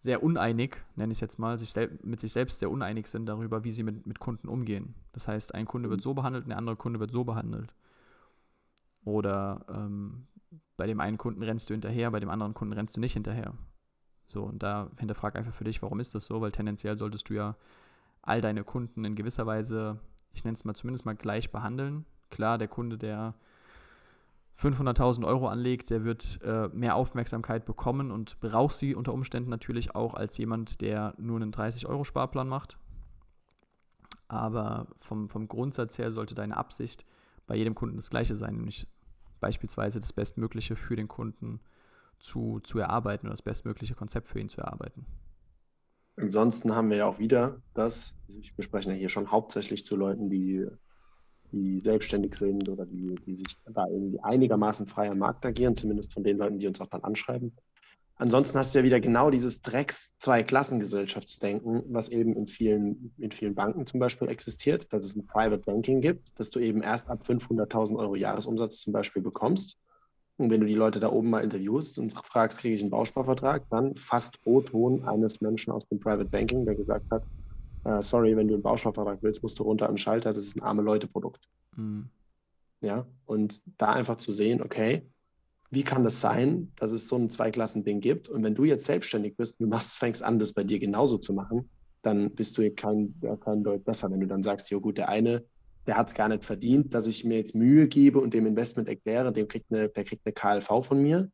sehr 0.00 0.22
uneinig, 0.22 0.78
nenne 0.96 1.12
ich 1.12 1.18
es 1.18 1.20
jetzt 1.20 1.38
mal, 1.38 1.58
sich 1.58 1.74
mit 2.02 2.20
sich 2.20 2.32
selbst 2.32 2.58
sehr 2.58 2.70
uneinig 2.70 3.06
sind 3.06 3.26
darüber, 3.26 3.64
wie 3.64 3.70
sie 3.70 3.82
mit, 3.82 4.06
mit 4.06 4.18
Kunden 4.18 4.48
umgehen. 4.48 4.94
Das 5.12 5.28
heißt, 5.28 5.54
ein 5.54 5.66
Kunde 5.66 5.90
wird 5.90 6.00
mhm. 6.00 6.04
so 6.04 6.14
behandelt, 6.14 6.46
ein 6.46 6.52
anderer 6.52 6.76
Kunde 6.76 7.00
wird 7.00 7.10
so 7.10 7.24
behandelt. 7.24 7.74
Oder 9.04 9.64
ähm, 9.68 10.26
bei 10.76 10.86
dem 10.86 11.00
einen 11.00 11.18
Kunden 11.18 11.42
rennst 11.42 11.68
du 11.68 11.74
hinterher, 11.74 12.10
bei 12.10 12.20
dem 12.20 12.30
anderen 12.30 12.54
Kunden 12.54 12.72
rennst 12.72 12.96
du 12.96 13.00
nicht 13.00 13.12
hinterher. 13.12 13.52
So, 14.30 14.44
und 14.44 14.62
da 14.62 14.90
hinterfrag 14.98 15.34
einfach 15.34 15.52
für 15.52 15.64
dich, 15.64 15.82
warum 15.82 15.98
ist 15.98 16.14
das 16.14 16.24
so? 16.24 16.40
Weil 16.40 16.52
tendenziell 16.52 16.96
solltest 16.96 17.28
du 17.28 17.34
ja 17.34 17.56
all 18.22 18.40
deine 18.40 18.62
Kunden 18.62 19.04
in 19.04 19.16
gewisser 19.16 19.44
Weise, 19.44 19.98
ich 20.32 20.44
nenne 20.44 20.54
es 20.54 20.64
mal 20.64 20.74
zumindest 20.74 21.04
mal 21.04 21.16
gleich 21.16 21.50
behandeln. 21.50 22.06
Klar, 22.30 22.56
der 22.56 22.68
Kunde, 22.68 22.96
der 22.96 23.34
500.000 24.56 25.26
Euro 25.26 25.48
anlegt, 25.48 25.90
der 25.90 26.04
wird 26.04 26.38
äh, 26.44 26.68
mehr 26.68 26.94
Aufmerksamkeit 26.94 27.64
bekommen 27.64 28.12
und 28.12 28.38
braucht 28.38 28.76
sie 28.76 28.94
unter 28.94 29.12
Umständen 29.12 29.50
natürlich 29.50 29.96
auch 29.96 30.14
als 30.14 30.38
jemand, 30.38 30.80
der 30.80 31.14
nur 31.18 31.36
einen 31.36 31.52
30-Euro-Sparplan 31.52 32.46
macht. 32.46 32.78
Aber 34.28 34.86
vom, 34.98 35.28
vom 35.28 35.48
Grundsatz 35.48 35.98
her 35.98 36.12
sollte 36.12 36.36
deine 36.36 36.56
Absicht 36.56 37.04
bei 37.48 37.56
jedem 37.56 37.74
Kunden 37.74 37.96
das 37.96 38.10
gleiche 38.10 38.36
sein, 38.36 38.54
nämlich 38.54 38.86
beispielsweise 39.40 39.98
das 39.98 40.12
Bestmögliche 40.12 40.76
für 40.76 40.94
den 40.94 41.08
Kunden 41.08 41.58
zu, 42.20 42.60
zu 42.60 42.78
erarbeiten 42.78 43.26
oder 43.26 43.34
das 43.34 43.42
bestmögliche 43.42 43.94
Konzept 43.94 44.28
für 44.28 44.38
ihn 44.38 44.48
zu 44.48 44.60
erarbeiten. 44.60 45.06
Ansonsten 46.16 46.74
haben 46.74 46.90
wir 46.90 46.98
ja 46.98 47.06
auch 47.06 47.18
wieder 47.18 47.62
das, 47.74 48.16
also 48.28 48.40
wir 48.54 48.64
sprechen 48.64 48.90
ja 48.90 48.96
hier 48.96 49.08
schon 49.08 49.30
hauptsächlich 49.30 49.86
zu 49.86 49.96
Leuten, 49.96 50.28
die 50.28 50.66
die 51.52 51.80
selbstständig 51.80 52.34
sind 52.34 52.68
oder 52.68 52.84
die, 52.86 53.16
die 53.26 53.36
sich 53.36 53.56
da 53.72 53.86
irgendwie 53.88 54.20
einigermaßen 54.20 54.86
frei 54.86 55.10
am 55.10 55.18
Markt 55.18 55.44
agieren, 55.44 55.74
zumindest 55.76 56.12
von 56.12 56.22
den 56.22 56.38
Leuten, 56.38 56.58
die 56.58 56.66
uns 56.66 56.80
auch 56.80 56.86
dann 56.86 57.02
anschreiben. 57.02 57.56
Ansonsten 58.16 58.58
hast 58.58 58.74
du 58.74 58.80
ja 58.80 58.84
wieder 58.84 59.00
genau 59.00 59.30
dieses 59.30 59.62
Drecks-Zwei-Klassengesellschaftsdenken, 59.62 61.84
was 61.88 62.10
eben 62.10 62.36
in 62.36 62.46
vielen, 62.46 63.14
in 63.16 63.32
vielen 63.32 63.54
Banken 63.54 63.86
zum 63.86 63.98
Beispiel 63.98 64.28
existiert, 64.28 64.92
dass 64.92 65.06
es 65.06 65.16
ein 65.16 65.26
Private 65.26 65.62
Banking 65.64 66.02
gibt, 66.02 66.38
dass 66.38 66.50
du 66.50 66.60
eben 66.60 66.82
erst 66.82 67.08
ab 67.08 67.22
500.000 67.26 67.98
Euro 67.98 68.16
Jahresumsatz 68.16 68.80
zum 68.80 68.92
Beispiel 68.92 69.22
bekommst. 69.22 69.78
Und 70.40 70.50
wenn 70.50 70.60
du 70.60 70.66
die 70.66 70.74
Leute 70.74 71.00
da 71.00 71.10
oben 71.12 71.30
mal 71.30 71.44
interviewst 71.44 71.98
und 71.98 72.12
fragst, 72.12 72.60
kriege 72.60 72.74
ich 72.74 72.80
einen 72.80 72.90
Bausparvertrag, 72.90 73.68
dann 73.70 73.94
fast 73.94 74.38
O-Ton 74.44 75.04
eines 75.04 75.40
Menschen 75.40 75.70
aus 75.70 75.86
dem 75.86 76.00
Private 76.00 76.24
Banking, 76.24 76.64
der 76.64 76.74
gesagt 76.74 77.04
hat, 77.10 77.24
äh, 77.84 78.00
sorry, 78.00 78.36
wenn 78.36 78.48
du 78.48 78.54
einen 78.54 78.62
Bausparvertrag 78.62 79.18
willst, 79.22 79.42
musst 79.42 79.58
du 79.58 79.64
runter 79.64 79.86
an 79.86 79.92
den 79.92 79.98
Schalter, 79.98 80.32
das 80.32 80.44
ist 80.44 80.56
ein 80.56 80.62
arme 80.62 80.82
Leute-Produkt. 80.82 81.46
Mhm. 81.76 82.08
Ja, 82.80 83.06
und 83.26 83.60
da 83.76 83.92
einfach 83.92 84.16
zu 84.16 84.32
sehen, 84.32 84.62
okay, 84.62 85.02
wie 85.70 85.82
kann 85.82 86.04
das 86.04 86.20
sein, 86.20 86.72
dass 86.76 86.92
es 86.92 87.06
so 87.06 87.16
ein 87.16 87.30
Zweiklassen-Ding 87.30 88.00
gibt? 88.00 88.28
Und 88.28 88.42
wenn 88.42 88.54
du 88.54 88.64
jetzt 88.64 88.86
selbstständig 88.86 89.36
bist 89.36 89.60
und 89.60 89.66
du 89.66 89.70
machst, 89.70 89.98
fängst 89.98 90.22
an, 90.22 90.38
das 90.38 90.54
bei 90.54 90.64
dir 90.64 90.78
genauso 90.78 91.18
zu 91.18 91.34
machen, 91.34 91.68
dann 92.02 92.30
bist 92.30 92.56
du 92.56 92.68
kein, 92.70 93.14
kein 93.44 93.62
Deut 93.62 93.84
besser. 93.84 94.10
Wenn 94.10 94.20
du 94.20 94.26
dann 94.26 94.42
sagst, 94.42 94.70
ja 94.70 94.78
gut, 94.78 94.96
der 94.96 95.10
eine, 95.10 95.44
der 95.90 95.96
hat 95.96 96.06
es 96.06 96.14
gar 96.14 96.28
nicht 96.28 96.44
verdient, 96.44 96.94
dass 96.94 97.08
ich 97.08 97.24
mir 97.24 97.38
jetzt 97.38 97.56
Mühe 97.56 97.88
gebe 97.88 98.20
und 98.20 98.32
dem 98.32 98.46
Investment 98.46 98.86
erkläre, 98.86 99.32
dem 99.32 99.48
kriegt 99.48 99.72
eine, 99.72 99.88
der 99.88 100.04
kriegt 100.04 100.24
eine 100.24 100.32
KLV 100.32 100.86
von 100.86 101.02
mir. 101.02 101.32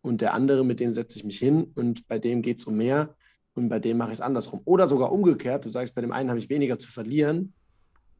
Und 0.00 0.22
der 0.22 0.32
andere, 0.32 0.64
mit 0.64 0.80
dem 0.80 0.92
setze 0.92 1.18
ich 1.18 1.24
mich 1.24 1.38
hin 1.38 1.72
und 1.74 2.08
bei 2.08 2.18
dem 2.18 2.40
geht 2.40 2.58
es 2.58 2.64
um 2.64 2.74
mehr 2.74 3.14
und 3.52 3.68
bei 3.68 3.78
dem 3.78 3.98
mache 3.98 4.12
ich 4.12 4.14
es 4.14 4.22
andersrum. 4.22 4.62
Oder 4.64 4.86
sogar 4.86 5.12
umgekehrt, 5.12 5.66
du 5.66 5.68
sagst, 5.68 5.94
bei 5.94 6.00
dem 6.00 6.10
einen 6.10 6.30
habe 6.30 6.38
ich 6.38 6.48
weniger 6.48 6.78
zu 6.78 6.90
verlieren 6.90 7.52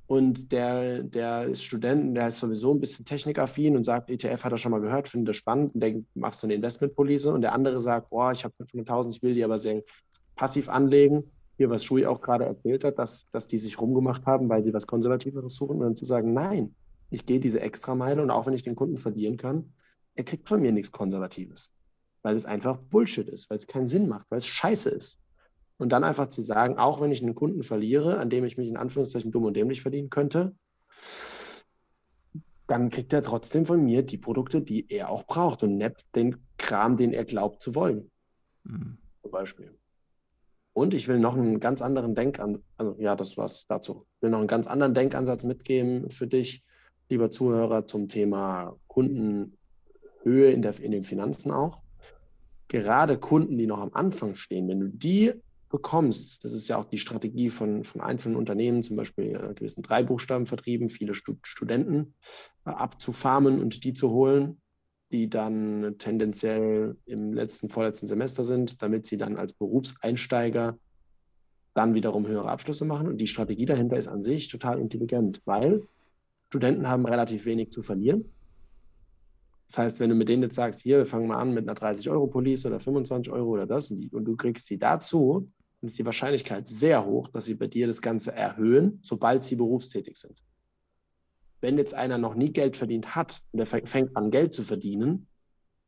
und 0.06 0.52
der, 0.52 1.04
der 1.04 1.44
ist 1.44 1.64
Student, 1.64 2.14
der 2.18 2.28
ist 2.28 2.40
sowieso 2.40 2.74
ein 2.74 2.80
bisschen 2.80 3.06
technikaffin 3.06 3.74
und 3.74 3.84
sagt, 3.84 4.10
ETF 4.10 4.44
hat 4.44 4.52
er 4.52 4.58
schon 4.58 4.72
mal 4.72 4.82
gehört, 4.82 5.08
findet 5.08 5.30
er 5.30 5.38
spannend 5.38 5.74
und 5.74 5.80
denkt, 5.80 6.06
machst 6.14 6.42
du 6.42 6.48
eine 6.48 6.54
Investmentpolice 6.54 7.32
und 7.32 7.40
der 7.40 7.54
andere 7.54 7.80
sagt, 7.80 8.10
boah, 8.10 8.30
ich 8.30 8.44
habe 8.44 8.52
500.000, 8.62 9.08
ich 9.08 9.22
will 9.22 9.32
die 9.32 9.42
aber 9.42 9.56
sehr 9.56 9.82
passiv 10.36 10.68
anlegen. 10.68 11.32
Hier, 11.56 11.70
was 11.70 11.84
Schui 11.84 12.06
auch 12.06 12.20
gerade 12.20 12.44
erzählt 12.44 12.84
hat, 12.84 12.98
dass, 12.98 13.28
dass 13.30 13.46
die 13.46 13.58
sich 13.58 13.80
rumgemacht 13.80 14.26
haben, 14.26 14.48
weil 14.48 14.64
sie 14.64 14.72
was 14.72 14.86
Konservativeres 14.86 15.54
suchen 15.54 15.76
und 15.76 15.82
dann 15.82 15.96
zu 15.96 16.04
sagen, 16.04 16.32
nein, 16.32 16.74
ich 17.10 17.26
gehe 17.26 17.40
diese 17.40 17.60
Extrameile 17.60 18.22
und 18.22 18.30
auch 18.30 18.46
wenn 18.46 18.54
ich 18.54 18.62
den 18.62 18.74
Kunden 18.74 18.96
verlieren 18.96 19.36
kann, 19.36 19.72
er 20.14 20.24
kriegt 20.24 20.48
von 20.48 20.60
mir 20.60 20.72
nichts 20.72 20.92
Konservatives 20.92 21.72
weil 22.22 22.36
es 22.36 22.46
einfach 22.46 22.78
Bullshit 22.78 23.28
ist, 23.28 23.50
weil 23.50 23.58
es 23.58 23.66
keinen 23.66 23.88
Sinn 23.88 24.08
macht, 24.08 24.30
weil 24.30 24.38
es 24.38 24.46
scheiße 24.46 24.90
ist. 24.90 25.20
Und 25.78 25.90
dann 25.90 26.04
einfach 26.04 26.28
zu 26.28 26.40
sagen, 26.40 26.78
auch 26.78 27.00
wenn 27.00 27.10
ich 27.10 27.22
einen 27.22 27.34
Kunden 27.34 27.64
verliere, 27.64 28.18
an 28.18 28.30
dem 28.30 28.44
ich 28.44 28.56
mich 28.56 28.68
in 28.68 28.76
Anführungszeichen 28.76 29.32
dumm 29.32 29.44
und 29.44 29.54
dämlich 29.54 29.82
verdienen 29.82 30.10
könnte, 30.10 30.54
dann 32.68 32.90
kriegt 32.90 33.12
er 33.12 33.22
trotzdem 33.22 33.66
von 33.66 33.84
mir 33.84 34.02
die 34.02 34.18
Produkte, 34.18 34.62
die 34.62 34.88
er 34.88 35.10
auch 35.10 35.26
braucht 35.26 35.62
und 35.64 35.76
nicht 35.76 36.14
den 36.14 36.36
Kram, 36.56 36.96
den 36.96 37.12
er 37.12 37.24
glaubt 37.24 37.60
zu 37.60 37.74
wollen. 37.74 38.10
Mhm. 38.62 38.98
Zum 39.22 39.30
Beispiel. 39.30 39.76
Und 40.72 40.94
ich 40.94 41.06
will 41.08 41.18
noch 41.18 41.36
einen 41.36 41.60
ganz 41.60 41.82
anderen 41.82 42.14
Denkansatz, 42.14 42.62
also 42.78 42.96
ja, 42.98 43.14
das 43.14 43.36
war's 43.36 43.66
dazu. 43.66 44.06
Ich 44.16 44.22
will 44.22 44.30
noch 44.30 44.38
einen 44.38 44.48
ganz 44.48 44.66
anderen 44.66 44.94
Denkansatz 44.94 45.44
mitgeben 45.44 46.08
für 46.08 46.26
dich, 46.26 46.64
lieber 47.10 47.30
Zuhörer, 47.30 47.86
zum 47.86 48.08
Thema 48.08 48.76
Kundenhöhe 48.86 49.52
in, 50.24 50.62
der, 50.62 50.78
in 50.80 50.92
den 50.92 51.04
Finanzen 51.04 51.50
auch 51.50 51.82
gerade 52.72 53.18
Kunden, 53.18 53.58
die 53.58 53.66
noch 53.66 53.80
am 53.80 53.92
Anfang 53.92 54.34
stehen, 54.34 54.66
wenn 54.66 54.80
du 54.80 54.88
die 54.88 55.34
bekommst, 55.68 56.42
das 56.42 56.54
ist 56.54 56.68
ja 56.68 56.78
auch 56.78 56.86
die 56.86 56.98
Strategie 56.98 57.50
von, 57.50 57.84
von 57.84 58.00
einzelnen 58.00 58.36
Unternehmen, 58.36 58.82
zum 58.82 58.96
Beispiel 58.96 59.36
äh, 59.36 59.54
gewissen 59.54 59.82
Dreibuchstabenvertrieben, 59.82 60.88
viele 60.88 61.12
Stud 61.12 61.38
Studenten 61.42 62.14
äh, 62.64 62.70
abzufarmen 62.70 63.60
und 63.60 63.84
die 63.84 63.92
zu 63.92 64.10
holen, 64.10 64.61
die 65.12 65.28
dann 65.28 65.96
tendenziell 65.98 66.96
im 67.04 67.34
letzten, 67.34 67.68
vorletzten 67.68 68.06
Semester 68.06 68.44
sind, 68.44 68.82
damit 68.82 69.06
sie 69.06 69.18
dann 69.18 69.36
als 69.36 69.52
Berufseinsteiger 69.52 70.78
dann 71.74 71.94
wiederum 71.94 72.26
höhere 72.26 72.50
Abschlüsse 72.50 72.84
machen. 72.84 73.08
Und 73.08 73.18
die 73.18 73.26
Strategie 73.26 73.66
dahinter 73.66 73.96
ist 73.96 74.08
an 74.08 74.22
sich 74.22 74.48
total 74.48 74.78
intelligent, 74.78 75.42
weil 75.44 75.82
Studenten 76.48 76.88
haben 76.88 77.06
relativ 77.06 77.44
wenig 77.44 77.72
zu 77.72 77.82
verlieren. 77.82 78.24
Das 79.68 79.78
heißt, 79.78 80.00
wenn 80.00 80.10
du 80.10 80.14
mit 80.14 80.28
denen 80.28 80.42
jetzt 80.42 80.54
sagst, 80.54 80.82
hier, 80.82 80.98
wir 80.98 81.06
fangen 81.06 81.28
mal 81.28 81.40
an 81.40 81.54
mit 81.54 81.68
einer 81.68 81.78
30-Euro-Police 81.78 82.66
oder 82.66 82.78
25 82.78 83.32
Euro 83.32 83.50
oder 83.50 83.66
das 83.66 83.90
und, 83.90 84.00
die, 84.00 84.08
und 84.10 84.24
du 84.24 84.36
kriegst 84.36 84.68
die 84.68 84.78
dazu, 84.78 85.50
dann 85.80 85.88
ist 85.88 85.98
die 85.98 86.04
Wahrscheinlichkeit 86.04 86.66
sehr 86.66 87.04
hoch, 87.06 87.28
dass 87.28 87.46
sie 87.46 87.54
bei 87.54 87.68
dir 87.68 87.86
das 87.86 88.02
Ganze 88.02 88.32
erhöhen, 88.32 88.98
sobald 89.00 89.44
sie 89.44 89.56
berufstätig 89.56 90.18
sind. 90.18 90.42
Wenn 91.62 91.78
jetzt 91.78 91.94
einer 91.94 92.18
noch 92.18 92.34
nie 92.34 92.52
Geld 92.52 92.76
verdient 92.76 93.14
hat 93.14 93.40
und 93.52 93.58
der 93.58 93.66
fängt 93.66 94.16
an, 94.16 94.30
Geld 94.30 94.52
zu 94.52 94.64
verdienen 94.64 95.28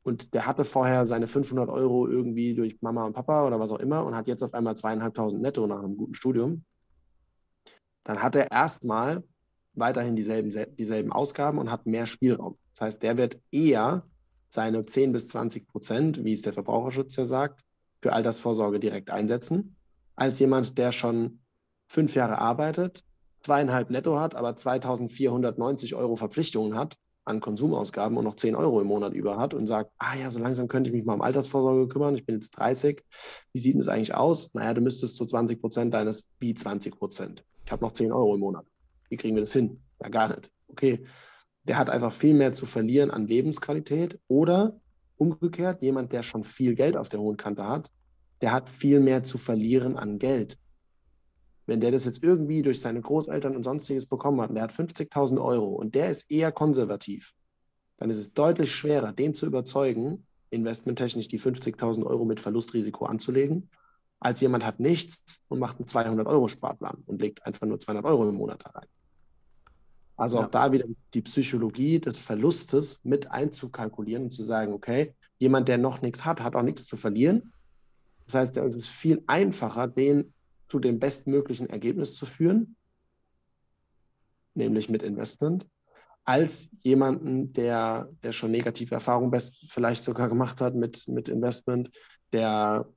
und 0.04 0.32
der 0.32 0.46
hatte 0.46 0.64
vorher 0.64 1.04
seine 1.04 1.26
500 1.26 1.68
Euro 1.68 2.08
irgendwie 2.08 2.54
durch 2.54 2.80
Mama 2.80 3.04
und 3.04 3.12
Papa 3.12 3.46
oder 3.46 3.60
was 3.60 3.72
auch 3.72 3.80
immer 3.80 4.06
und 4.06 4.14
hat 4.14 4.28
jetzt 4.28 4.42
auf 4.42 4.54
einmal 4.54 4.76
zweieinhalbtausend 4.76 5.42
netto 5.42 5.66
nach 5.66 5.80
einem 5.80 5.96
guten 5.96 6.14
Studium, 6.14 6.64
dann 8.04 8.22
hat 8.22 8.37
er 8.37 8.50
erstmal 8.50 9.24
weiterhin 9.72 10.14
dieselben, 10.14 10.50
dieselben 10.76 11.12
Ausgaben 11.12 11.58
und 11.58 11.70
hat 11.70 11.87
mehr 11.87 12.06
Spielraum. 12.06 12.56
Das 12.74 12.82
heißt, 12.82 13.02
der 13.02 13.16
wird 13.16 13.40
eher 13.50 14.06
seine 14.48 14.87
10 14.87 15.12
bis 15.12 15.26
20 15.28 15.66
Prozent, 15.66 16.24
wie 16.24 16.32
es 16.32 16.42
der 16.42 16.52
Verbraucherschutz 16.52 17.16
ja 17.16 17.26
sagt, 17.26 17.62
für 18.00 18.12
Altersvorsorge 18.12 18.78
direkt 18.78 19.10
einsetzen, 19.10 19.74
als 20.14 20.38
jemand, 20.38 20.78
der 20.78 20.92
schon 20.92 21.40
fünf 21.88 22.14
Jahre 22.14 22.38
arbeitet, 22.38 23.00
zweieinhalb 23.44 23.90
netto 23.90 24.18
hat, 24.18 24.35
aber 24.35 24.57
2490 24.57 25.94
Euro 25.94 26.16
Verpflichtungen 26.16 26.76
hat 26.76 26.96
an 27.26 27.40
Konsumausgaben 27.40 28.16
und 28.16 28.24
noch 28.24 28.37
10 28.37 28.54
Euro 28.54 28.80
im 28.80 28.87
Monat 28.87 29.14
über 29.14 29.38
hat 29.38 29.54
und 29.54 29.66
sagt, 29.66 29.92
ah 29.98 30.14
ja, 30.14 30.30
so 30.30 30.38
langsam 30.38 30.68
könnte 30.68 30.90
ich 30.90 30.96
mich 30.96 31.04
mal 31.04 31.14
um 31.14 31.22
Altersvorsorge 31.22 31.88
kümmern, 31.88 32.14
ich 32.14 32.26
bin 32.26 32.37
jetzt 32.37 32.50
30, 32.52 33.02
wie 33.52 33.59
sieht 33.59 33.76
es 33.76 33.88
eigentlich 33.88 34.14
aus? 34.14 34.52
Naja, 34.52 34.74
du 34.74 34.80
müsstest 34.80 35.16
zu 35.16 35.24
20 35.24 35.61
Prozent 35.61 35.94
deines, 35.94 36.30
wie 36.40 36.54
20 36.54 36.96
Prozent? 36.96 37.44
Ich 37.64 37.72
habe 37.72 37.85
noch 37.85 37.92
10 37.92 38.12
Euro 38.12 38.35
im 38.35 38.40
Monat. 38.40 38.66
Wie 39.09 39.16
kriegen 39.16 39.37
wir 39.37 39.42
das 39.42 39.52
hin? 39.52 39.83
Ja, 40.02 40.09
gar 40.09 40.28
nicht. 40.28 40.50
Okay, 40.68 41.04
der 41.62 41.78
hat 41.78 41.88
einfach 41.88 42.12
viel 42.12 42.35
mehr 42.35 42.52
zu 42.52 42.66
verlieren 42.66 43.11
an 43.11 43.26
Lebensqualität 43.26 44.20
oder 44.28 44.78
umgekehrt, 45.16 45.83
jemand, 45.83 46.12
der 46.12 46.22
schon 46.22 46.44
viel 46.44 46.74
Geld 46.74 46.96
auf 46.96 47.09
der 47.09 47.20
hohen 47.20 47.37
Kante 47.37 47.66
hat, 47.66 47.90
der 48.40 48.52
hat 48.52 48.68
viel 48.68 49.00
mehr 49.00 49.22
zu 49.22 49.38
verlieren 49.38 49.96
an 49.96 50.18
Geld. 50.18 50.59
Wenn 51.66 51.81
der 51.81 51.90
das 51.90 52.05
jetzt 52.05 52.22
irgendwie 52.22 52.62
durch 52.62 52.81
seine 52.81 53.00
Großeltern 53.00 53.57
und 53.57 53.64
sonstiges 53.64 54.07
bekommen 54.07 54.40
hat 54.40 54.50
und 54.50 54.57
der 54.57 54.64
hat 54.64 54.72
50.000 54.72 55.42
Euro 55.42 55.68
und 55.68 55.94
der 55.94 56.11
ist 56.11 56.31
eher 56.31 56.53
konservativ, 56.53 57.33
dann 57.96 58.11
ist 58.11 58.18
es 58.18 58.35
deutlich 58.35 58.74
schwerer, 58.74 59.12
den 59.12 59.35
zu 59.35 59.46
überzeugen, 59.46 60.27
investmenttechnisch 60.50 61.29
die 61.29 61.40
50.000 61.40 62.05
Euro 62.05 62.24
mit 62.24 62.40
Verlustrisiko 62.40 63.07
anzulegen, 63.07 63.70
als 64.20 64.40
jemand 64.40 64.64
hat 64.64 64.81
nichts 64.81 65.42
und 65.48 65.59
macht 65.59 65.79
einen 65.79 65.87
200-Euro-Sparplan 65.87 67.03
und 67.07 67.20
legt 67.20 67.44
einfach 67.46 67.66
nur 67.66 67.81
200 67.81 68.05
Euro 68.05 68.29
im 68.29 68.37
Monat 68.37 68.62
da 68.64 68.70
rein. 68.70 68.88
Also 70.16 70.38
ja. 70.38 70.44
auch 70.44 70.50
da 70.50 70.70
wieder 70.70 70.87
die 71.12 71.22
Psychologie 71.22 71.98
des 71.98 72.18
Verlustes 72.18 73.00
mit 73.05 73.31
einzukalkulieren 73.31 74.24
und 74.24 74.31
zu 74.31 74.44
sagen, 74.44 74.72
okay, 74.72 75.14
jemand, 75.38 75.68
der 75.68 75.79
noch 75.79 76.03
nichts 76.03 76.24
hat, 76.24 76.40
hat 76.40 76.55
auch 76.55 76.62
nichts 76.62 76.87
zu 76.87 76.96
verlieren. 76.96 77.53
Das 78.27 78.35
heißt, 78.35 78.57
es 78.59 78.77
ist 78.77 78.88
viel 78.88 79.22
einfacher, 79.27 79.88
den 79.88 80.33
zu 80.68 80.79
dem 80.79 80.98
bestmöglichen 80.98 81.68
Ergebnis 81.68 82.14
zu 82.14 82.27
führen, 82.27 82.77
nämlich 84.55 84.88
mit 84.88 85.03
Investment, 85.03 85.66
als 86.24 86.70
jemanden, 86.81 87.53
der, 87.53 88.09
der 88.22 88.33
schon 88.33 88.50
negative 88.50 88.94
Erfahrungen 88.94 89.31
best, 89.31 89.66
vielleicht 89.68 90.05
sogar 90.05 90.29
gemacht 90.29 90.61
hat 90.61 90.74
mit, 90.74 91.07
mit 91.07 91.29
Investment, 91.29 91.90
der 92.33 92.88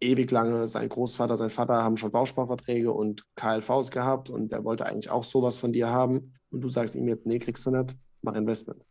ewig 0.00 0.30
lange, 0.30 0.66
sein 0.66 0.88
Großvater, 0.88 1.36
sein 1.36 1.50
Vater 1.50 1.82
haben 1.82 1.96
schon 1.96 2.10
Bausparverträge 2.10 2.92
und 2.92 3.24
KLVs 3.36 3.90
gehabt 3.90 4.30
und 4.30 4.52
der 4.52 4.64
wollte 4.64 4.84
eigentlich 4.84 5.10
auch 5.10 5.24
sowas 5.24 5.56
von 5.56 5.72
dir 5.72 5.88
haben 5.88 6.34
und 6.50 6.60
du 6.60 6.68
sagst 6.68 6.94
ihm 6.96 7.08
jetzt, 7.08 7.24
nee, 7.24 7.38
kriegst 7.38 7.64
du 7.66 7.70
nicht, 7.70 7.96
mach 8.22 8.34
Investment. 8.34 8.82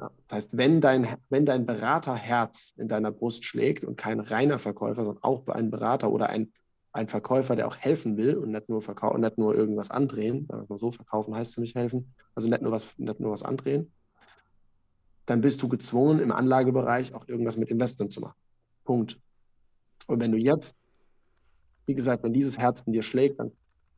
Ja, 0.00 0.10
das 0.28 0.36
heißt, 0.36 0.56
wenn 0.56 0.80
dein, 0.80 1.06
wenn 1.28 1.44
dein 1.44 1.66
Beraterherz 1.66 2.72
in 2.78 2.88
deiner 2.88 3.10
Brust 3.10 3.44
schlägt 3.44 3.84
und 3.84 3.96
kein 3.96 4.18
reiner 4.18 4.58
Verkäufer, 4.58 5.04
sondern 5.04 5.22
auch 5.22 5.46
ein 5.48 5.70
Berater 5.70 6.10
oder 6.10 6.30
ein, 6.30 6.52
ein 6.92 7.06
Verkäufer, 7.06 7.54
der 7.54 7.68
auch 7.68 7.76
helfen 7.76 8.16
will 8.16 8.36
und 8.36 8.50
nicht 8.50 8.70
nur, 8.70 8.82
und 8.88 9.20
nicht 9.20 9.36
nur 9.36 9.54
irgendwas 9.54 9.90
andrehen, 9.90 10.48
so 10.70 10.90
verkaufen 10.90 11.34
heißt 11.34 11.54
für 11.54 11.60
mich 11.60 11.74
helfen, 11.74 12.14
also 12.34 12.48
nicht 12.48 12.62
nur 12.62 12.72
was, 12.72 12.98
nicht 12.98 13.20
nur 13.20 13.30
was 13.30 13.42
andrehen, 13.42 13.92
dann 15.26 15.42
bist 15.42 15.62
du 15.62 15.68
gezwungen, 15.68 16.18
im 16.18 16.32
Anlagebereich 16.32 17.12
auch 17.12 17.28
irgendwas 17.28 17.58
mit 17.58 17.68
Investment 17.68 18.10
zu 18.10 18.22
machen. 18.22 18.38
Punkt. 18.84 19.20
Und 20.06 20.18
wenn 20.18 20.32
du 20.32 20.38
jetzt, 20.38 20.74
wie 21.84 21.94
gesagt, 21.94 22.22
wenn 22.22 22.32
dieses 22.32 22.56
Herz 22.56 22.80
in 22.86 22.94
dir 22.94 23.02
schlägt, 23.02 23.38
dann, 23.38 23.52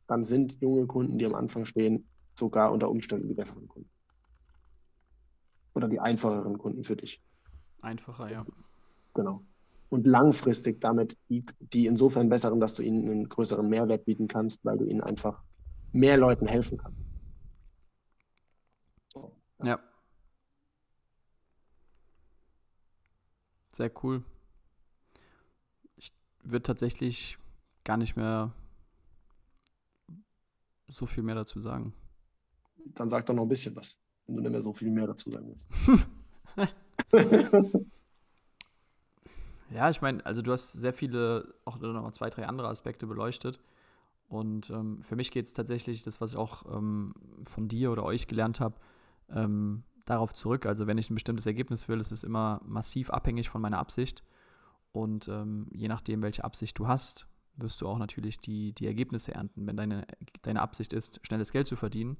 dann 0.07 0.25
sind 0.25 0.59
junge 0.59 0.85
Kunden, 0.85 1.17
die 1.17 1.25
am 1.25 1.33
Anfang 1.33 1.63
stehen, 1.63 2.09
sogar 2.37 2.73
unter 2.73 2.89
Umständen 2.89 3.29
die 3.29 3.33
besseren 3.33 3.69
Kunden. 3.69 3.92
Oder 5.73 5.87
die 5.87 5.99
einfacheren 5.99 6.57
Kunden 6.57 6.83
für 6.83 6.95
dich. 6.95 7.21
Einfacher, 7.81 8.31
ja. 8.31 8.45
Genau. 9.13 9.43
Und 9.89 10.07
langfristig 10.07 10.81
damit 10.81 11.17
die, 11.29 11.45
die 11.59 11.85
insofern 11.85 12.29
besseren, 12.29 12.59
dass 12.59 12.73
du 12.73 12.81
ihnen 12.81 13.09
einen 13.09 13.29
größeren 13.29 13.67
Mehrwert 13.67 14.05
bieten 14.05 14.27
kannst, 14.27 14.63
weil 14.65 14.77
du 14.77 14.85
ihnen 14.85 15.01
einfach 15.01 15.43
mehr 15.91 16.17
Leuten 16.17 16.47
helfen 16.47 16.77
kannst. 16.77 16.99
Ja. 19.63 19.79
Sehr 23.75 23.91
cool. 24.03 24.23
Ich 25.95 26.13
würde 26.43 26.63
tatsächlich 26.63 27.37
gar 27.83 27.97
nicht 27.97 28.15
mehr 28.15 28.53
so 30.87 31.05
viel 31.05 31.23
mehr 31.23 31.35
dazu 31.35 31.59
sagen. 31.59 31.93
Dann 32.85 33.09
sag 33.09 33.25
doch 33.25 33.33
noch 33.33 33.43
ein 33.43 33.49
bisschen 33.49 33.75
was, 33.75 33.97
wenn 34.27 34.35
du 34.35 34.41
nicht 34.41 34.51
mehr 34.51 34.61
so 34.61 34.73
viel 34.73 34.91
mehr 34.91 35.07
dazu 35.07 35.31
sagen 35.31 35.47
willst. 35.47 35.67
ja, 39.71 39.89
ich 39.89 40.01
meine, 40.01 40.25
also 40.25 40.41
du 40.41 40.51
hast 40.51 40.73
sehr 40.73 40.93
viele, 40.93 41.53
auch 41.65 41.77
noch 41.79 42.11
zwei, 42.11 42.29
drei 42.29 42.47
andere 42.47 42.67
Aspekte 42.67 43.07
beleuchtet. 43.07 43.59
Und 44.27 44.69
ähm, 44.69 45.01
für 45.01 45.15
mich 45.15 45.31
geht 45.31 45.45
es 45.45 45.53
tatsächlich, 45.53 46.03
das, 46.03 46.21
was 46.21 46.31
ich 46.31 46.37
auch 46.37 46.63
ähm, 46.75 47.13
von 47.43 47.67
dir 47.67 47.91
oder 47.91 48.03
euch 48.03 48.27
gelernt 48.27 48.59
habe, 48.59 48.75
ähm, 49.29 49.83
darauf 50.05 50.33
zurück. 50.33 50.65
Also 50.65 50.87
wenn 50.87 50.97
ich 50.97 51.09
ein 51.09 51.15
bestimmtes 51.15 51.45
Ergebnis 51.45 51.87
will, 51.87 51.99
ist 51.99 52.11
es 52.11 52.23
immer 52.23 52.61
massiv 52.65 53.09
abhängig 53.09 53.49
von 53.49 53.61
meiner 53.61 53.79
Absicht. 53.79 54.23
Und 54.91 55.27
ähm, 55.27 55.67
je 55.71 55.87
nachdem, 55.87 56.21
welche 56.21 56.43
Absicht 56.43 56.77
du 56.79 56.87
hast, 56.87 57.27
wirst 57.55 57.81
du 57.81 57.87
auch 57.87 57.97
natürlich 57.97 58.39
die, 58.39 58.73
die 58.73 58.87
Ergebnisse 58.87 59.33
ernten. 59.33 59.67
Wenn 59.67 59.77
deine, 59.77 60.05
deine 60.41 60.61
Absicht 60.61 60.93
ist, 60.93 61.19
schnelles 61.25 61.51
Geld 61.51 61.67
zu 61.67 61.75
verdienen, 61.75 62.17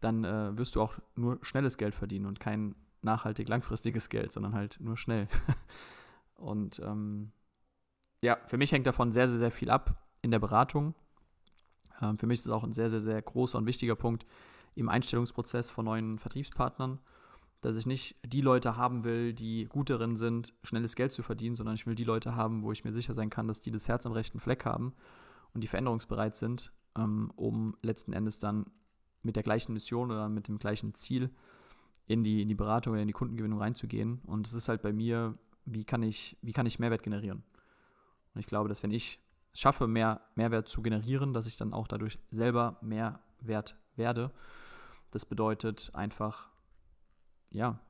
dann 0.00 0.24
äh, 0.24 0.56
wirst 0.56 0.76
du 0.76 0.82
auch 0.82 0.94
nur 1.14 1.38
schnelles 1.42 1.76
Geld 1.76 1.94
verdienen 1.94 2.26
und 2.26 2.40
kein 2.40 2.74
nachhaltig 3.02 3.48
langfristiges 3.48 4.08
Geld, 4.08 4.32
sondern 4.32 4.54
halt 4.54 4.78
nur 4.80 4.96
schnell. 4.96 5.28
und 6.34 6.80
ähm, 6.80 7.32
ja, 8.22 8.38
für 8.46 8.58
mich 8.58 8.72
hängt 8.72 8.86
davon 8.86 9.12
sehr, 9.12 9.28
sehr, 9.28 9.38
sehr 9.38 9.50
viel 9.50 9.70
ab 9.70 10.06
in 10.22 10.30
der 10.30 10.38
Beratung. 10.38 10.94
Ähm, 12.00 12.18
für 12.18 12.26
mich 12.26 12.40
ist 12.40 12.46
es 12.46 12.52
auch 12.52 12.64
ein 12.64 12.72
sehr, 12.72 12.90
sehr, 12.90 13.00
sehr 13.00 13.20
großer 13.20 13.58
und 13.58 13.66
wichtiger 13.66 13.96
Punkt, 13.96 14.26
im 14.74 14.88
Einstellungsprozess 14.88 15.70
von 15.70 15.84
neuen 15.84 16.18
Vertriebspartnern, 16.18 17.00
dass 17.60 17.76
ich 17.76 17.86
nicht 17.86 18.16
die 18.24 18.40
Leute 18.40 18.76
haben 18.76 19.04
will, 19.04 19.32
die 19.32 19.66
gut 19.66 19.90
darin 19.90 20.16
sind, 20.16 20.54
schnelles 20.62 20.94
Geld 20.94 21.12
zu 21.12 21.22
verdienen, 21.22 21.56
sondern 21.56 21.74
ich 21.74 21.86
will 21.86 21.94
die 21.94 22.04
Leute 22.04 22.36
haben, 22.36 22.62
wo 22.62 22.72
ich 22.72 22.84
mir 22.84 22.92
sicher 22.92 23.14
sein 23.14 23.30
kann, 23.30 23.48
dass 23.48 23.60
die 23.60 23.70
das 23.70 23.88
Herz 23.88 24.06
am 24.06 24.12
rechten 24.12 24.40
Fleck 24.40 24.64
haben 24.64 24.94
und 25.52 25.62
die 25.62 25.66
veränderungsbereit 25.66 26.36
sind, 26.36 26.72
ähm, 26.96 27.32
um 27.36 27.76
letzten 27.82 28.12
Endes 28.12 28.38
dann 28.38 28.66
mit 29.22 29.36
der 29.36 29.42
gleichen 29.42 29.72
Mission 29.72 30.10
oder 30.10 30.28
mit 30.28 30.48
dem 30.48 30.58
gleichen 30.58 30.94
Ziel 30.94 31.30
in 32.06 32.24
die, 32.24 32.42
in 32.42 32.48
die 32.48 32.54
Beratung 32.54 32.92
oder 32.92 33.02
in 33.02 33.08
die 33.08 33.14
Kundengewinnung 33.14 33.60
reinzugehen. 33.60 34.20
Und 34.26 34.46
es 34.46 34.52
ist 34.52 34.68
halt 34.68 34.82
bei 34.82 34.92
mir, 34.92 35.38
wie 35.64 35.84
kann 35.84 36.02
ich, 36.02 36.36
wie 36.42 36.52
kann 36.52 36.66
ich 36.66 36.78
Mehrwert 36.78 37.02
generieren? 37.02 37.42
Und 38.34 38.40
ich 38.40 38.46
glaube, 38.46 38.68
dass 38.68 38.82
wenn 38.82 38.90
ich 38.90 39.20
es 39.52 39.60
schaffe, 39.60 39.86
mehr 39.86 40.20
Mehrwert 40.34 40.68
zu 40.68 40.82
generieren, 40.82 41.32
dass 41.32 41.46
ich 41.46 41.56
dann 41.56 41.72
auch 41.72 41.88
dadurch 41.88 42.18
selber 42.30 42.78
mehr 42.80 43.20
Wert 43.40 43.76
werde, 43.96 44.32
das 45.10 45.24
bedeutet 45.24 45.90
einfach, 45.92 46.48
ja, 47.50 47.80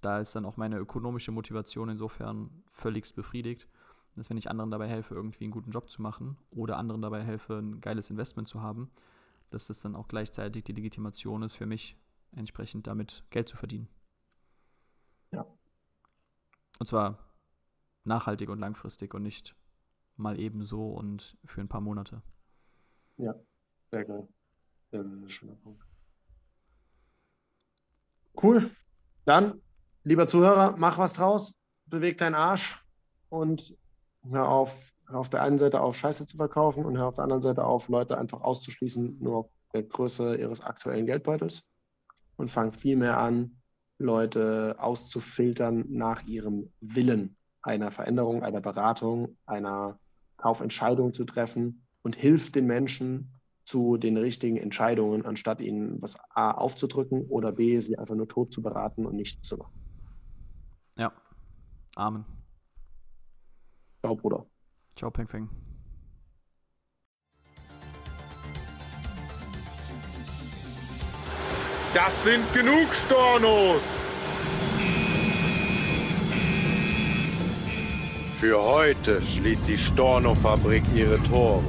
da 0.00 0.18
ist 0.18 0.34
dann 0.34 0.44
auch 0.44 0.56
meine 0.56 0.78
ökonomische 0.78 1.30
Motivation 1.30 1.88
insofern 1.88 2.50
völligst 2.70 3.14
befriedigt, 3.14 3.68
dass 4.16 4.28
wenn 4.28 4.36
ich 4.36 4.50
anderen 4.50 4.70
dabei 4.70 4.88
helfe, 4.88 5.14
irgendwie 5.14 5.44
einen 5.44 5.52
guten 5.52 5.70
Job 5.70 5.88
zu 5.88 6.02
machen 6.02 6.36
oder 6.50 6.76
anderen 6.76 7.00
dabei 7.00 7.22
helfe, 7.22 7.58
ein 7.58 7.80
geiles 7.80 8.10
Investment 8.10 8.48
zu 8.48 8.60
haben, 8.60 8.90
dass 9.52 9.66
das 9.66 9.80
dann 9.80 9.96
auch 9.96 10.08
gleichzeitig 10.08 10.64
die 10.64 10.72
Legitimation 10.72 11.42
ist 11.42 11.56
für 11.56 11.66
mich, 11.66 11.96
entsprechend 12.32 12.86
damit 12.86 13.24
Geld 13.30 13.48
zu 13.48 13.56
verdienen. 13.56 13.88
Ja. 15.30 15.46
Und 16.78 16.86
zwar 16.86 17.18
nachhaltig 18.04 18.48
und 18.48 18.58
langfristig 18.58 19.14
und 19.14 19.22
nicht 19.22 19.54
mal 20.16 20.38
ebenso 20.38 20.92
und 20.92 21.36
für 21.44 21.60
ein 21.60 21.68
paar 21.68 21.80
Monate. 21.80 22.22
Ja, 23.16 23.34
sehr 23.90 24.04
geil. 24.04 24.28
Sehr, 24.90 25.04
sehr 25.04 25.28
schöner 25.28 25.54
Punkt. 25.56 25.84
Cool. 28.42 28.74
Dann, 29.24 29.60
lieber 30.04 30.26
Zuhörer, 30.26 30.76
mach 30.76 30.98
was 30.98 31.12
draus, 31.12 31.58
beweg 31.86 32.18
deinen 32.18 32.34
Arsch 32.34 32.84
und 33.28 33.76
hör 34.22 34.48
auf, 34.48 34.92
hör 35.12 35.20
auf 35.20 35.30
der 35.30 35.42
einen 35.42 35.58
Seite 35.58 35.80
auf, 35.80 35.96
Scheiße 35.96 36.26
zu 36.26 36.36
verkaufen 36.36 36.84
und 36.84 36.96
hör 36.96 37.08
auf 37.08 37.14
der 37.14 37.24
anderen 37.24 37.42
Seite 37.42 37.64
auf, 37.64 37.88
Leute 37.88 38.18
einfach 38.18 38.40
auszuschließen, 38.40 39.18
nur 39.20 39.50
der 39.72 39.84
Größe 39.84 40.36
ihres 40.36 40.60
aktuellen 40.60 41.06
Geldbeutels 41.06 41.62
und 42.36 42.50
fang 42.50 42.72
viel 42.72 42.96
mehr 42.96 43.18
an, 43.18 43.62
Leute 43.98 44.76
auszufiltern 44.78 45.84
nach 45.88 46.24
ihrem 46.26 46.72
Willen 46.80 47.36
einer 47.62 47.90
Veränderung, 47.90 48.42
einer 48.42 48.60
Beratung, 48.60 49.36
einer 49.46 49.98
Kaufentscheidung 50.36 51.12
zu 51.12 51.24
treffen 51.24 51.86
und 52.02 52.16
hilf 52.16 52.50
den 52.50 52.66
Menschen, 52.66 53.38
zu 53.64 53.96
den 53.96 54.16
richtigen 54.16 54.56
Entscheidungen, 54.56 55.24
anstatt 55.24 55.60
ihnen 55.60 56.02
was 56.02 56.18
A 56.30 56.50
aufzudrücken 56.50 57.26
oder 57.28 57.52
B, 57.52 57.80
sie 57.80 57.96
einfach 57.96 58.16
nur 58.16 58.28
tot 58.28 58.52
zu 58.52 58.60
beraten 58.60 59.06
und 59.06 59.14
nichts 59.14 59.46
zu 59.46 59.56
machen. 59.56 59.72
Ja. 60.96 61.12
Amen. 61.94 62.24
Ciao, 64.00 64.16
Bruder. 64.16 64.46
Ciao, 64.96 65.10
Peng 65.10 65.26
Feng. 65.26 65.48
Das 71.94 72.24
sind 72.24 72.52
genug 72.54 72.94
Stornos! 72.94 73.82
Für 78.40 78.60
heute 78.60 79.22
schließt 79.22 79.68
die 79.68 79.78
Storno-Fabrik 79.78 80.82
ihre 80.94 81.22
Tore. 81.24 81.62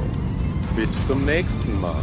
Bis 0.76 1.06
zum 1.06 1.26
nächsten 1.26 1.80
Mal. 1.82 2.02